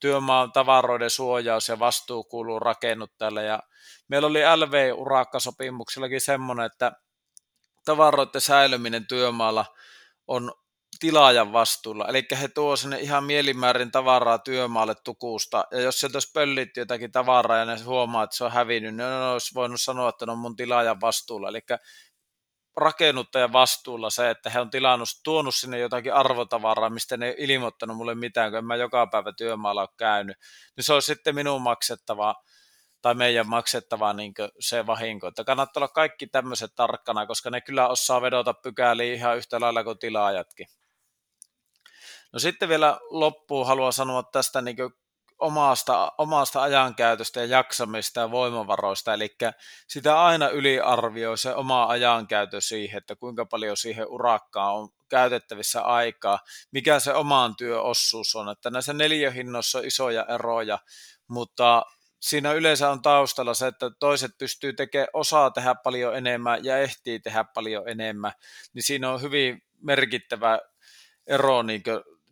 työmaan 0.00 0.52
tavaroiden 0.52 1.10
suojaus 1.10 1.68
ja 1.68 1.78
vastuu 1.78 2.24
kuuluu 2.24 2.58
rakennuttajalle. 2.58 3.44
Ja 3.44 3.62
meillä 4.08 4.26
oli 4.26 4.40
LV-urakkasopimuksillakin 4.56 6.20
semmoinen, 6.20 6.66
että 6.66 6.92
tavaroiden 7.84 8.40
säilyminen 8.40 9.06
työmaalla 9.06 9.64
on 10.26 10.52
tilaajan 11.00 11.52
vastuulla. 11.52 12.08
Eli 12.08 12.26
he 12.40 12.48
tuo 12.48 12.76
sinne 12.76 13.00
ihan 13.00 13.24
mielimäärin 13.24 13.90
tavaraa 13.90 14.38
työmaalle 14.38 14.94
tukusta, 15.04 15.64
ja 15.70 15.80
jos 15.80 16.00
sieltä 16.00 16.16
olisi 16.16 16.30
pöllitty 16.34 16.80
jotakin 16.80 17.12
tavaraa 17.12 17.58
ja 17.58 17.64
ne 17.64 17.76
huomaa, 17.84 18.24
että 18.24 18.36
se 18.36 18.44
on 18.44 18.52
hävinnyt, 18.52 18.94
niin 18.94 19.10
ne 19.10 19.30
olisi 19.32 19.54
voinut 19.54 19.80
sanoa, 19.80 20.08
että 20.08 20.26
ne 20.26 20.32
on 20.32 20.38
mun 20.38 20.56
tilaajan 20.56 21.00
vastuulla. 21.00 21.48
Eli 21.48 21.60
rakennuttajan 22.76 23.52
vastuulla 23.52 24.10
se, 24.10 24.30
että 24.30 24.50
he 24.50 24.60
on 24.60 24.70
tilannut, 24.70 25.08
tuonut 25.24 25.54
sinne 25.54 25.78
jotakin 25.78 26.14
arvotavaraa, 26.14 26.90
mistä 26.90 27.16
ne 27.16 27.28
ei 27.28 27.34
ilmoittanut 27.38 27.96
mulle 27.96 28.14
mitään, 28.14 28.50
kun 28.50 28.58
en 28.58 28.64
mä 28.64 28.76
joka 28.76 29.06
päivä 29.06 29.32
työmaalla 29.32 29.80
ole 29.80 29.88
käynyt, 29.96 30.36
niin 30.76 30.84
se 30.84 30.92
on 30.92 31.02
sitten 31.02 31.34
minun 31.34 31.62
maksettava 31.62 32.34
tai 33.02 33.14
meidän 33.14 33.48
maksettava 33.48 34.12
niin 34.12 34.34
se 34.60 34.86
vahinko. 34.86 35.26
Että 35.26 35.44
kannattaa 35.44 35.80
olla 35.80 35.88
kaikki 35.88 36.26
tämmöiset 36.26 36.70
tarkkana, 36.76 37.26
koska 37.26 37.50
ne 37.50 37.60
kyllä 37.60 37.88
osaa 37.88 38.22
vedota 38.22 38.54
pykäliin 38.54 39.14
ihan 39.14 39.36
yhtä 39.36 39.60
lailla 39.60 39.84
kuin 39.84 39.98
tilaajatkin. 39.98 40.66
No 42.32 42.38
sitten 42.38 42.68
vielä 42.68 42.98
loppuun 43.10 43.66
haluan 43.66 43.92
sanoa 43.92 44.22
tästä 44.22 44.62
niin 44.62 44.76
omasta, 45.38 46.12
omasta 46.18 46.62
ajankäytöstä 46.62 47.40
ja 47.40 47.46
jaksamista 47.46 48.20
ja 48.20 48.30
voimavaroista, 48.30 49.14
eli 49.14 49.36
sitä 49.88 50.24
aina 50.24 50.48
yliarvioi 50.48 51.38
se 51.38 51.54
oma 51.54 51.86
ajankäytö 51.86 52.60
siihen, 52.60 52.98
että 52.98 53.16
kuinka 53.16 53.46
paljon 53.46 53.76
siihen 53.76 54.08
urakkaan 54.08 54.74
on 54.74 54.88
käytettävissä 55.08 55.82
aikaa, 55.82 56.38
mikä 56.72 57.00
se 57.00 57.14
omaan 57.14 57.56
työossuus 57.56 58.36
on, 58.36 58.48
että 58.48 58.70
näissä 58.70 58.92
neljähinnoissa 58.92 59.78
on 59.78 59.84
isoja 59.84 60.26
eroja, 60.34 60.78
mutta 61.28 61.82
siinä 62.20 62.52
yleensä 62.52 62.90
on 62.90 63.02
taustalla 63.02 63.54
se, 63.54 63.66
että 63.66 63.90
toiset 64.00 64.30
pystyy 64.38 64.72
tekemään, 64.72 65.08
osaa 65.12 65.50
tehdä 65.50 65.74
paljon 65.74 66.16
enemmän 66.16 66.64
ja 66.64 66.78
ehtii 66.78 67.20
tehdä 67.20 67.44
paljon 67.54 67.88
enemmän, 67.88 68.32
niin 68.74 68.82
siinä 68.82 69.10
on 69.10 69.22
hyvin 69.22 69.62
merkittävä 69.82 70.58
ero 71.26 71.62
niin 71.62 71.82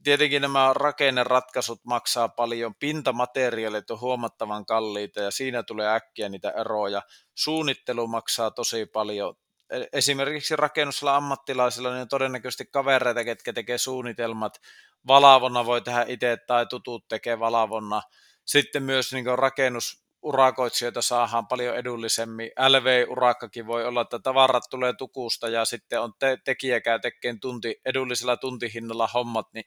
tietenkin 0.06 0.42
nämä 0.42 0.72
rakenneratkaisut 0.72 1.84
maksaa 1.84 2.28
paljon, 2.28 2.74
pintamateriaalit 2.74 3.90
on 3.90 4.00
huomattavan 4.00 4.66
kalliita 4.66 5.20
ja 5.20 5.30
siinä 5.30 5.62
tulee 5.62 5.94
äkkiä 5.94 6.28
niitä 6.28 6.50
eroja. 6.50 7.02
Suunnittelu 7.34 8.06
maksaa 8.06 8.50
tosi 8.50 8.86
paljon. 8.86 9.34
E, 9.70 9.84
esimerkiksi 9.92 10.56
rakennusala 10.56 11.16
ammattilaisilla 11.16 11.92
niin 11.92 12.00
on 12.00 12.08
todennäköisesti 12.08 12.64
kavereita, 12.66 13.24
ketkä 13.24 13.52
tekee 13.52 13.78
suunnitelmat. 13.78 14.60
Valavonna 15.06 15.66
voi 15.66 15.82
tehdä 15.82 16.04
itse 16.08 16.36
tai 16.46 16.66
tutut 16.66 17.08
tekee 17.08 17.38
valavonna. 17.38 18.02
Sitten 18.44 18.82
myös 18.82 19.12
niin 19.12 19.38
rakennus, 19.38 20.05
urakoitsijoita 20.26 21.02
saadaan 21.02 21.46
paljon 21.46 21.76
edullisemmin. 21.76 22.50
LV-urakkakin 22.68 23.66
voi 23.66 23.84
olla, 23.86 24.00
että 24.00 24.18
tavarat 24.18 24.64
tulee 24.70 24.92
tukusta 24.92 25.48
ja 25.48 25.64
sitten 25.64 26.00
on 26.00 26.12
te- 26.18 26.38
tekijä 26.44 26.80
käy 26.80 27.00
tekemään 27.00 27.40
tunti, 27.40 27.80
edullisella 27.84 28.36
tuntihinnalla 28.36 29.08
hommat, 29.14 29.46
niin 29.52 29.64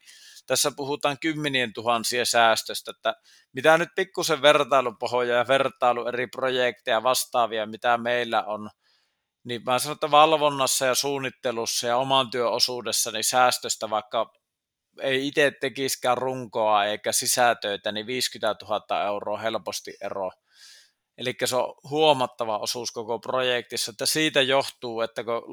tässä 0.47 0.71
puhutaan 0.75 1.17
kymmenien 1.19 1.73
tuhansien 1.73 2.25
säästöstä, 2.25 2.91
että 2.91 3.13
mitä 3.53 3.77
nyt 3.77 3.89
pikkusen 3.95 4.41
vertailupohja 4.41 5.35
ja 5.35 5.47
vertailu 5.47 6.07
eri 6.07 6.27
projekteja 6.27 7.03
vastaavia, 7.03 7.65
mitä 7.65 7.97
meillä 7.97 8.43
on, 8.43 8.69
niin 9.43 9.61
mä 9.65 9.79
sanon, 9.79 9.93
että 9.93 10.11
valvonnassa 10.11 10.85
ja 10.85 10.95
suunnittelussa 10.95 11.87
ja 11.87 11.97
oman 11.97 12.29
työosuudessa 12.29 13.11
niin 13.11 13.23
säästöstä 13.23 13.89
vaikka 13.89 14.33
ei 15.01 15.27
itse 15.27 15.51
tekisikään 15.61 16.17
runkoa 16.17 16.85
eikä 16.85 17.11
sisätöitä, 17.11 17.91
niin 17.91 18.07
50 18.07 18.65
000 18.65 19.05
euroa 19.05 19.37
helposti 19.37 19.93
ero. 20.01 20.31
Eli 21.19 21.35
se 21.45 21.55
on 21.55 21.75
huomattava 21.89 22.57
osuus 22.57 22.91
koko 22.91 23.19
projektissa, 23.19 23.91
että 23.91 24.05
siitä 24.05 24.41
johtuu, 24.41 25.01
että 25.01 25.23
kun 25.23 25.43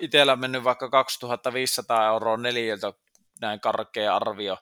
itsellä 0.00 0.32
on 0.32 0.40
mennyt 0.40 0.64
vaikka 0.64 0.90
2500 0.90 2.06
euroa 2.06 2.36
neljältä 2.36 2.92
näin 3.40 3.60
karkea 3.60 4.16
arvio, 4.16 4.58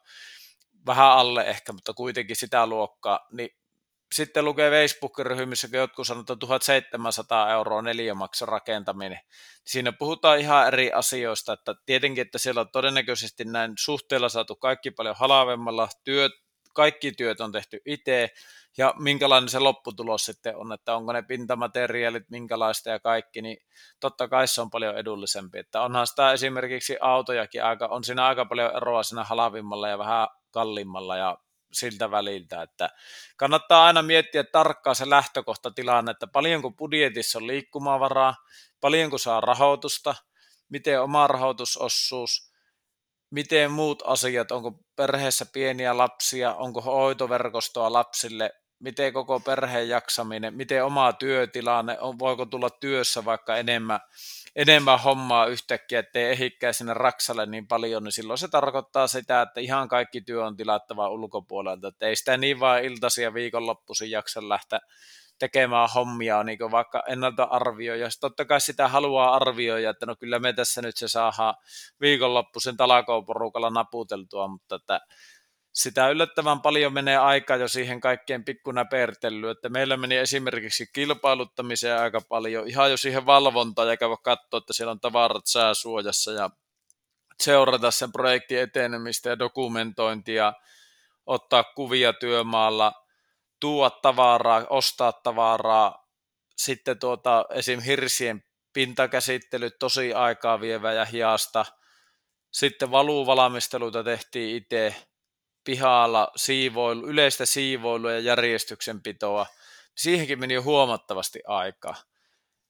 vähän 0.87 1.11
alle 1.11 1.43
ehkä, 1.43 1.73
mutta 1.73 1.95
kuitenkin 1.95 2.37
sitä 2.37 2.67
luokkaa, 2.67 3.27
niin 3.33 3.51
sitten 4.15 4.45
lukee 4.45 4.71
Facebook-ryhmissä, 4.71 5.69
kun 5.69 5.79
jotkut 5.79 6.07
sanoo, 6.07 6.21
että 6.21 6.37
1700 6.37 7.53
euroa 7.53 7.83
neliömaksa 7.83 8.47
rakentaminen. 8.47 9.21
Siinä 9.65 9.93
puhutaan 9.93 10.39
ihan 10.39 10.67
eri 10.67 10.93
asioista, 10.93 11.53
että 11.53 11.75
tietenkin, 11.87 12.23
että 12.23 12.39
siellä 12.39 12.61
on 12.61 12.69
todennäköisesti 12.73 13.45
näin 13.45 13.73
suhteella 13.79 14.29
saatu 14.29 14.57
kaikki 14.57 14.91
paljon 14.91 15.17
halavemmalla, 15.19 15.89
työt, 16.05 16.33
kaikki 16.75 17.13
työt 17.13 17.41
on 17.41 17.53
tehty 17.53 17.81
itse, 17.87 18.31
ja 18.79 18.95
minkälainen 18.99 19.49
se 19.49 19.59
lopputulos 19.59 20.25
sitten 20.25 20.57
on, 20.57 20.73
että 20.73 20.97
onko 20.97 21.13
ne 21.13 21.23
pintamateriaalit 21.23 22.31
minkälaista 22.31 22.91
ja 22.91 23.01
kaikki, 23.01 23.43
niin 23.43 23.57
totta 24.01 24.29
kai 24.29 24.49
se 24.49 24.61
on 24.61 24.71
paljon 24.71 24.99
edullisempi. 24.99 25.59
Että 25.59 25.83
onhan 25.83 26.07
sitä 26.07 26.33
esimerkiksi 26.33 26.97
autojakin 27.01 27.65
aika, 27.65 27.87
on 27.87 28.05
siinä 28.05 28.27
aika 28.27 28.45
paljon 28.45 28.77
eroa 28.77 29.03
siinä 29.03 29.25
halavimmalla 29.25 29.89
ja 29.89 29.99
vähän 29.99 30.29
kalliimmalla 30.51 31.17
ja 31.17 31.39
siltä 31.73 32.11
väliltä, 32.11 32.63
että 32.63 32.91
kannattaa 33.37 33.87
aina 33.87 34.03
miettiä 34.03 34.45
tarkkaan 34.45 34.97
se 34.97 35.11
lähtökohtatilanne, 35.11 36.11
että 36.11 36.27
paljonko 36.27 36.71
budjetissa 36.71 37.39
on 37.39 37.47
liikkumavaraa, 37.47 38.35
paljonko 38.81 39.19
saa 39.19 39.41
rahoitusta, 39.41 40.15
miten 40.69 41.03
oma 41.03 41.27
rahoitusosuus, 41.27 42.54
miten 43.35 43.71
muut 43.71 44.03
asiat, 44.07 44.51
onko 44.51 44.73
perheessä 44.97 45.47
pieniä 45.53 45.97
lapsia, 45.97 46.55
onko 46.55 46.81
hoitoverkostoa 46.81 47.93
lapsille, 47.93 48.51
miten 48.79 49.13
koko 49.13 49.41
perheen 49.41 49.89
jaksaminen, 49.89 50.55
miten 50.55 50.85
oma 50.85 51.13
työtilanne, 51.13 52.01
on, 52.01 52.19
voiko 52.19 52.47
tulla 52.47 52.71
työssä 52.71 53.25
vaikka 53.25 53.57
enemmän, 53.57 54.01
enemmän 54.57 55.01
hommaa 55.01 55.47
yhtäkkiä, 55.47 55.99
ettei 55.99 56.31
ehikää 56.31 56.73
sinne 56.73 56.95
raksalle 56.95 57.47
niin 57.47 57.67
paljon, 57.67 58.05
niin 58.05 58.13
silloin 58.13 58.39
se 58.39 58.49
tarkoittaa 58.49 59.07
sitä, 59.07 59.43
että 59.43 59.61
ihan 59.61 59.89
kaikki 59.89 60.21
työ 60.21 60.47
on 60.47 60.57
tilattava 60.57 61.09
ulkopuolelta, 61.09 61.89
että 61.89 62.07
ei 62.07 62.17
sitä 62.17 62.37
niin 62.37 62.61
vaan 62.61 62.85
iltaisia 62.85 63.35
viikonloppuisin 63.35 64.11
jaksa 64.11 64.49
lähteä 64.49 64.81
tekemään 65.39 65.89
hommia, 65.95 66.43
niin 66.45 66.59
vaikka 66.71 67.03
ennalta 67.09 67.43
arvioi, 67.43 68.01
jos 68.01 68.19
totta 68.19 68.45
kai 68.45 68.61
sitä 68.61 68.89
haluaa 68.89 69.35
arvioida, 69.35 69.91
että 69.91 70.07
no 70.07 70.17
kyllä 70.17 70.39
me 70.39 70.53
tässä 70.53 70.83
nyt 70.83 70.97
se 70.97 71.09
saadaan 71.09 71.55
viikonloppuisen 72.01 72.77
talakooporukalla 72.77 73.71
naputeltua, 73.71 74.49
mutta 74.49 74.75
että 74.75 75.01
sitä 75.75 76.09
yllättävän 76.09 76.61
paljon 76.61 76.93
menee 76.93 77.17
aikaa 77.17 77.57
jo 77.57 77.69
siihen 77.69 78.01
kaikkeen 78.01 78.45
pikkunäpertelyyn, 78.45 79.53
että 79.53 79.69
meillä 79.69 79.97
meni 79.97 80.17
esimerkiksi 80.17 80.87
kilpailuttamiseen 80.93 81.99
aika 81.99 82.21
paljon, 82.29 82.69
ihan 82.69 82.91
jo 82.91 82.97
siihen 82.97 83.27
valvontaan 83.27 83.89
ja 83.89 83.97
käydä 83.97 84.17
katsoa, 84.23 84.59
että 84.59 84.73
siellä 84.73 84.91
on 84.91 85.01
tavarat 85.01 85.47
sääsuojassa 85.47 86.33
ja 86.33 86.51
seurata 87.43 87.91
sen 87.91 88.13
projektin 88.13 88.59
etenemistä 88.59 89.29
ja 89.29 89.39
dokumentointia, 89.39 90.53
ottaa 91.27 91.65
kuvia 91.65 92.13
työmaalla, 92.13 93.04
tuoda 93.65 93.91
tavaraa, 93.91 94.67
ostaa 94.71 95.13
tavaraa, 95.13 96.09
sitten 96.57 96.99
tuota, 96.99 97.45
esim. 97.51 97.81
hirsien 97.81 98.45
pintakäsittelyt 98.73 99.79
tosi 99.79 100.15
aikaa 100.15 100.61
vievä 100.61 100.93
ja 100.93 101.05
hiasta, 101.05 101.65
sitten 102.53 102.91
valuuvalmisteluita 102.91 104.05
tehtiin 104.05 104.57
itse, 104.57 104.95
pihalla 105.65 106.33
siivoilu, 106.37 107.07
yleistä 107.07 107.47
siivoilua 107.47 108.13
ja 108.13 108.19
järjestyksenpitoa, 108.19 109.47
siihenkin 109.97 110.41
meni 110.41 110.55
jo 110.55 110.63
huomattavasti 110.63 111.41
aikaa. 111.47 111.97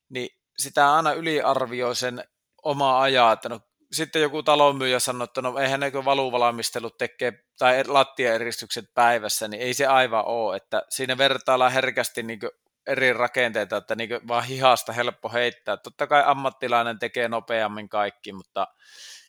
Niin 0.09 0.38
sitä 0.59 0.94
aina 0.94 1.12
yliarvioi 1.12 1.96
sen 1.96 2.24
oma 2.62 3.02
ajaa, 3.02 3.33
että 3.33 3.48
no, 3.48 3.61
sitten 3.94 4.22
joku 4.22 4.42
talonmyyjä 4.42 4.98
sanoi, 4.98 5.24
että 5.24 5.42
no 5.42 5.59
eihän 5.59 5.80
näkö 5.80 6.04
valuvalmistelut 6.04 6.98
tekee, 6.98 7.33
tai 7.59 7.85
lattiaeristykset 7.87 8.85
päivässä, 8.94 9.48
niin 9.48 9.62
ei 9.62 9.74
se 9.74 9.87
aivan 9.87 10.24
ole, 10.26 10.57
että 10.57 10.83
siinä 10.88 11.18
vertaillaan 11.18 11.72
herkästi 11.72 12.22
niin 12.22 12.38
eri 12.87 13.12
rakenteita, 13.12 13.76
että 13.76 13.94
niin 13.94 14.28
vaan 14.28 14.44
hihasta 14.44 14.92
helppo 14.92 15.28
heittää. 15.28 15.76
Totta 15.76 16.07
kai 16.07 16.22
ammattilainen 16.26 16.98
tekee 16.98 17.28
nopeammin 17.28 17.88
kaikki, 17.88 18.33
mutta 18.33 18.66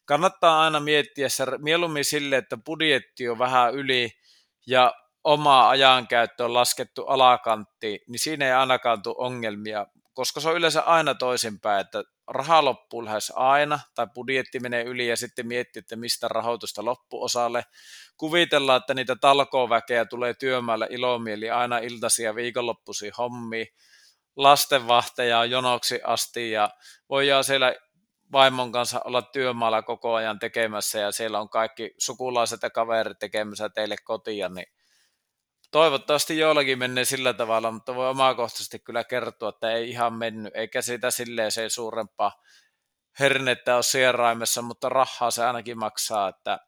kannattaa 0.06 0.62
aina 0.62 0.80
miettiä 0.80 1.30
se 1.30 1.46
mieluummin 1.58 2.06
sille, 2.06 2.38
että 2.38 2.58
budjetti 2.58 3.30
on 3.30 3.40
vähän 3.40 3.74
yli 3.74 4.12
ja 4.68 4.94
oma 5.24 5.70
ajankäyttö 5.70 6.46
on 6.46 6.54
laskettu 6.54 7.06
alakanttiin, 7.06 8.00
niin 8.08 8.20
siinä 8.20 8.46
ei 8.46 8.52
ainakaan 8.52 9.02
tule 9.02 9.16
ongelmia, 9.18 9.88
koska 10.14 10.40
se 10.40 10.50
on 10.50 10.56
yleensä 10.56 10.82
aina 10.82 11.16
toisinpäin, 11.16 11.82
että 11.82 12.04
raha 12.28 12.66
loppuu 12.66 13.06
lähes 13.06 13.34
aina, 13.36 13.80
tai 13.96 14.08
budjetti 14.16 14.60
menee 14.60 14.84
yli 14.84 15.08
ja 15.08 15.18
sitten 15.18 15.48
miettii, 15.48 15.80
että 15.80 15.96
mistä 15.96 16.28
rahoitusta 16.28 16.86
loppuosalle. 16.86 17.66
Kuvitellaan, 18.18 18.78
että 18.78 18.94
niitä 18.94 19.16
talkooväkeä 19.16 20.06
tulee 20.06 20.34
työmäällä 20.34 20.88
ilomieli 20.90 21.50
aina 21.50 21.78
iltaisia 21.78 22.36
viikonloppuisia 22.36 23.12
hommia, 23.18 23.66
lastenvahteja 24.36 25.40
on 25.40 25.50
jonoksi 25.50 26.00
asti 26.04 26.52
ja 26.52 26.70
voidaan 27.10 27.44
siellä 27.44 27.76
vaimon 28.32 28.72
kanssa 28.72 29.02
olla 29.06 29.22
työmaalla 29.22 29.82
koko 29.82 30.14
ajan 30.14 30.40
tekemässä 30.40 31.00
ja 31.00 31.12
siellä 31.12 31.40
on 31.40 31.50
kaikki 31.50 31.94
sukulaiset 31.98 32.62
ja 32.64 32.70
kaverit 32.70 33.20
tekemässä 33.20 33.70
teille 33.70 33.96
kotia, 34.04 34.50
niin 34.50 34.68
toivottavasti 35.76 36.38
joillakin 36.38 36.80
menee 36.80 37.06
sillä 37.06 37.34
tavalla, 37.34 37.72
mutta 37.72 37.96
voi 37.96 38.10
omakohtaisesti 38.10 38.80
kyllä 38.80 39.04
kertoa, 39.04 39.50
että 39.50 39.72
ei 39.72 39.90
ihan 39.90 40.14
mennyt, 40.14 40.56
eikä 40.56 40.82
sitä 40.82 41.12
silleen 41.12 41.52
se 41.52 41.70
suurempaa 41.70 42.42
hernettä 43.20 43.76
ole 43.76 43.84
sieraimessa, 43.84 44.62
mutta 44.62 44.90
rahaa 44.90 45.32
se 45.32 45.46
ainakin 45.46 45.78
maksaa, 45.78 46.30
että 46.30 46.60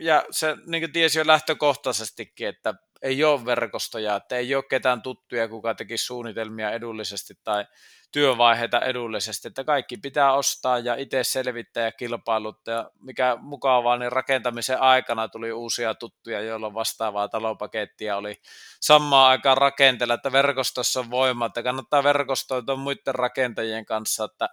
ja 0.00 0.24
se 0.30 0.56
niin 0.66 0.92
tiesi 0.92 1.18
jo 1.18 1.26
lähtökohtaisestikin, 1.26 2.48
että 2.48 2.74
ei 3.02 3.24
ole 3.24 3.44
verkostoja, 3.44 4.16
että 4.16 4.36
ei 4.36 4.54
ole 4.54 4.64
ketään 4.70 5.02
tuttuja, 5.02 5.48
kuka 5.48 5.74
teki 5.74 5.98
suunnitelmia 5.98 6.70
edullisesti 6.70 7.34
tai 7.44 7.64
työvaiheita 8.12 8.80
edullisesti, 8.80 9.48
että 9.48 9.64
kaikki 9.64 9.96
pitää 9.96 10.32
ostaa 10.32 10.78
ja 10.78 10.94
itse 10.94 11.24
selvittää 11.24 11.84
ja 11.84 11.92
kilpailuttaa. 11.92 12.74
Ja 12.74 12.90
mikä 13.00 13.36
mukavaa, 13.40 13.96
niin 13.96 14.12
rakentamisen 14.12 14.80
aikana 14.80 15.28
tuli 15.28 15.52
uusia 15.52 15.94
tuttuja, 15.94 16.40
joilla 16.40 16.74
vastaavaa 16.74 17.28
talopakettia 17.28 18.16
oli 18.16 18.40
samaan 18.80 19.30
aikaan 19.30 19.58
rakenteella, 19.58 20.14
että 20.14 20.32
verkostossa 20.32 21.00
on 21.00 21.10
voima, 21.10 21.46
että 21.46 21.62
kannattaa 21.62 22.04
verkostoitua 22.04 22.76
muiden 22.76 23.14
rakentajien 23.14 23.86
kanssa, 23.86 24.24
että 24.24 24.48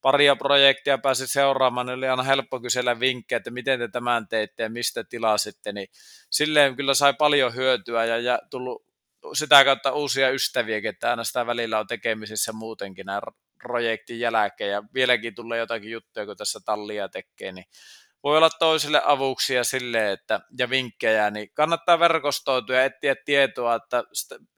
paria 0.00 0.36
projektia 0.36 0.98
pääsi 0.98 1.26
seuraamaan, 1.26 1.86
niin 1.86 1.98
oli 1.98 2.08
aina 2.08 2.22
helppo 2.22 2.60
kysellä 2.60 3.00
vinkkejä, 3.00 3.36
että 3.36 3.50
miten 3.50 3.78
te 3.78 3.88
tämän 3.88 4.28
teitte 4.28 4.62
ja 4.62 4.70
mistä 4.70 5.04
tilasitte, 5.04 5.72
niin 5.72 5.88
silleen 6.30 6.76
kyllä 6.76 6.94
sai 6.94 7.14
paljon 7.18 7.54
hyötyä 7.54 8.04
ja, 8.04 8.18
ja 8.18 8.38
tullut 8.50 8.90
sitä 9.34 9.64
kautta 9.64 9.92
uusia 9.92 10.30
ystäviä, 10.30 10.80
että 10.84 11.10
aina 11.10 11.24
sitä 11.24 11.46
välillä 11.46 11.78
on 11.78 11.86
tekemisissä 11.86 12.52
muutenkin 12.52 13.06
nämä 13.06 13.20
projektin 13.62 14.20
jälkeen 14.20 14.70
ja 14.70 14.82
vieläkin 14.94 15.34
tulee 15.34 15.58
jotakin 15.58 15.90
juttuja, 15.90 16.26
kun 16.26 16.36
tässä 16.36 16.60
tallia 16.64 17.08
tekee, 17.08 17.52
niin 17.52 17.64
voi 18.22 18.36
olla 18.36 18.50
toisille 18.50 19.02
avuksi 19.04 19.54
ja 19.54 19.64
sille, 19.64 20.12
että, 20.12 20.40
ja 20.58 20.70
vinkkejä, 20.70 21.30
niin 21.30 21.50
kannattaa 21.54 21.98
verkostoitua 21.98 22.76
ja 22.76 22.84
etsiä 22.84 23.14
tietoa, 23.24 23.74
että 23.74 24.04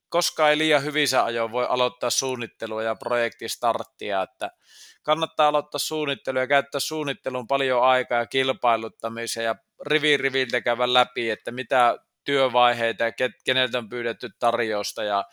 koska 0.09 0.50
ei 0.50 0.59
liian 0.59 0.85
hyvissä 0.85 1.24
ajoin 1.24 1.52
voi 1.52 1.66
aloittaa 1.68 2.11
suunnittelua 2.11 2.83
ja 2.83 2.94
projektistarttia, 2.94 4.22
että 4.22 4.50
kannattaa 5.02 5.48
aloittaa 5.48 5.78
suunnittelu 5.78 6.38
ja 6.38 6.46
käyttää 6.46 6.80
suunnitteluun 6.80 7.46
paljon 7.46 7.82
aikaa 7.82 8.18
ja 8.18 8.26
kilpailuttamiseen 8.26 9.44
ja 9.44 9.54
rivi 9.86 10.16
riviltä 10.16 10.60
käydä 10.60 10.92
läpi, 10.92 11.30
että 11.30 11.50
mitä 11.50 11.98
työvaiheita 12.24 13.04
ja 13.04 13.12
keneltä 13.44 13.78
on 13.78 13.88
pyydetty 13.88 14.30
tarjousta 14.38 15.04
ja 15.04 15.24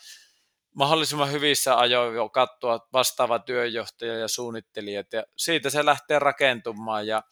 mahdollisimman 0.76 1.32
hyvissä 1.32 1.80
ajoin 1.80 2.16
jo 2.16 2.30
katsoa 2.30 2.88
vastaava 2.94 3.40
työjohtaja 3.40 4.18
ja 4.18 4.28
suunnittelijat. 4.28 5.14
Ja 5.14 5.24
siitä 5.38 5.70
se 5.70 5.86
lähtee 5.86 6.20
rakentumaan 6.20 7.08
ja 7.08 7.24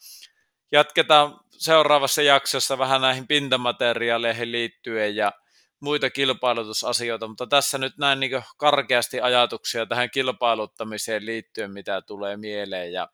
jatketaan 0.72 1.40
seuraavassa 1.50 2.22
jaksossa 2.22 2.78
vähän 2.78 3.00
näihin 3.00 3.26
pintamateriaaleihin 3.26 4.52
liittyen 4.52 5.16
ja 5.16 5.32
muita 5.80 6.10
kilpailutusasioita, 6.10 7.28
mutta 7.28 7.46
tässä 7.46 7.78
nyt 7.78 7.98
näin 7.98 8.20
niin 8.20 8.42
karkeasti 8.56 9.20
ajatuksia 9.20 9.86
tähän 9.86 10.10
kilpailuttamiseen 10.10 11.26
liittyen, 11.26 11.72
mitä 11.72 12.02
tulee 12.02 12.36
mieleen 12.36 12.92
ja 12.92 13.08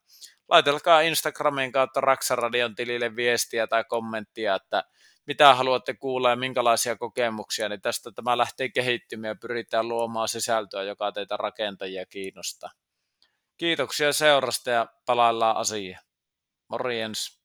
laitelkaa 0.48 1.00
Instagramin 1.00 1.72
kautta 1.72 2.00
Raksaradion 2.00 2.74
tilille 2.74 3.16
viestiä 3.16 3.66
tai 3.66 3.84
kommenttia, 3.84 4.54
että 4.54 4.84
mitä 5.26 5.54
haluatte 5.54 5.94
kuulla 5.94 6.30
ja 6.30 6.36
minkälaisia 6.36 6.96
kokemuksia, 6.96 7.68
niin 7.68 7.80
tästä 7.80 8.12
tämä 8.12 8.38
lähtee 8.38 8.68
kehittymään 8.68 9.30
ja 9.30 9.34
pyritään 9.40 9.88
luomaan 9.88 10.28
sisältöä, 10.28 10.82
joka 10.82 11.12
teitä 11.12 11.36
rakentajia 11.36 12.06
kiinnostaa. 12.06 12.70
Kiitoksia 13.56 14.12
seurasta 14.12 14.70
ja 14.70 14.86
palaillaan 15.06 15.56
asiaan. 15.56 16.04
Morjens. 16.68 17.43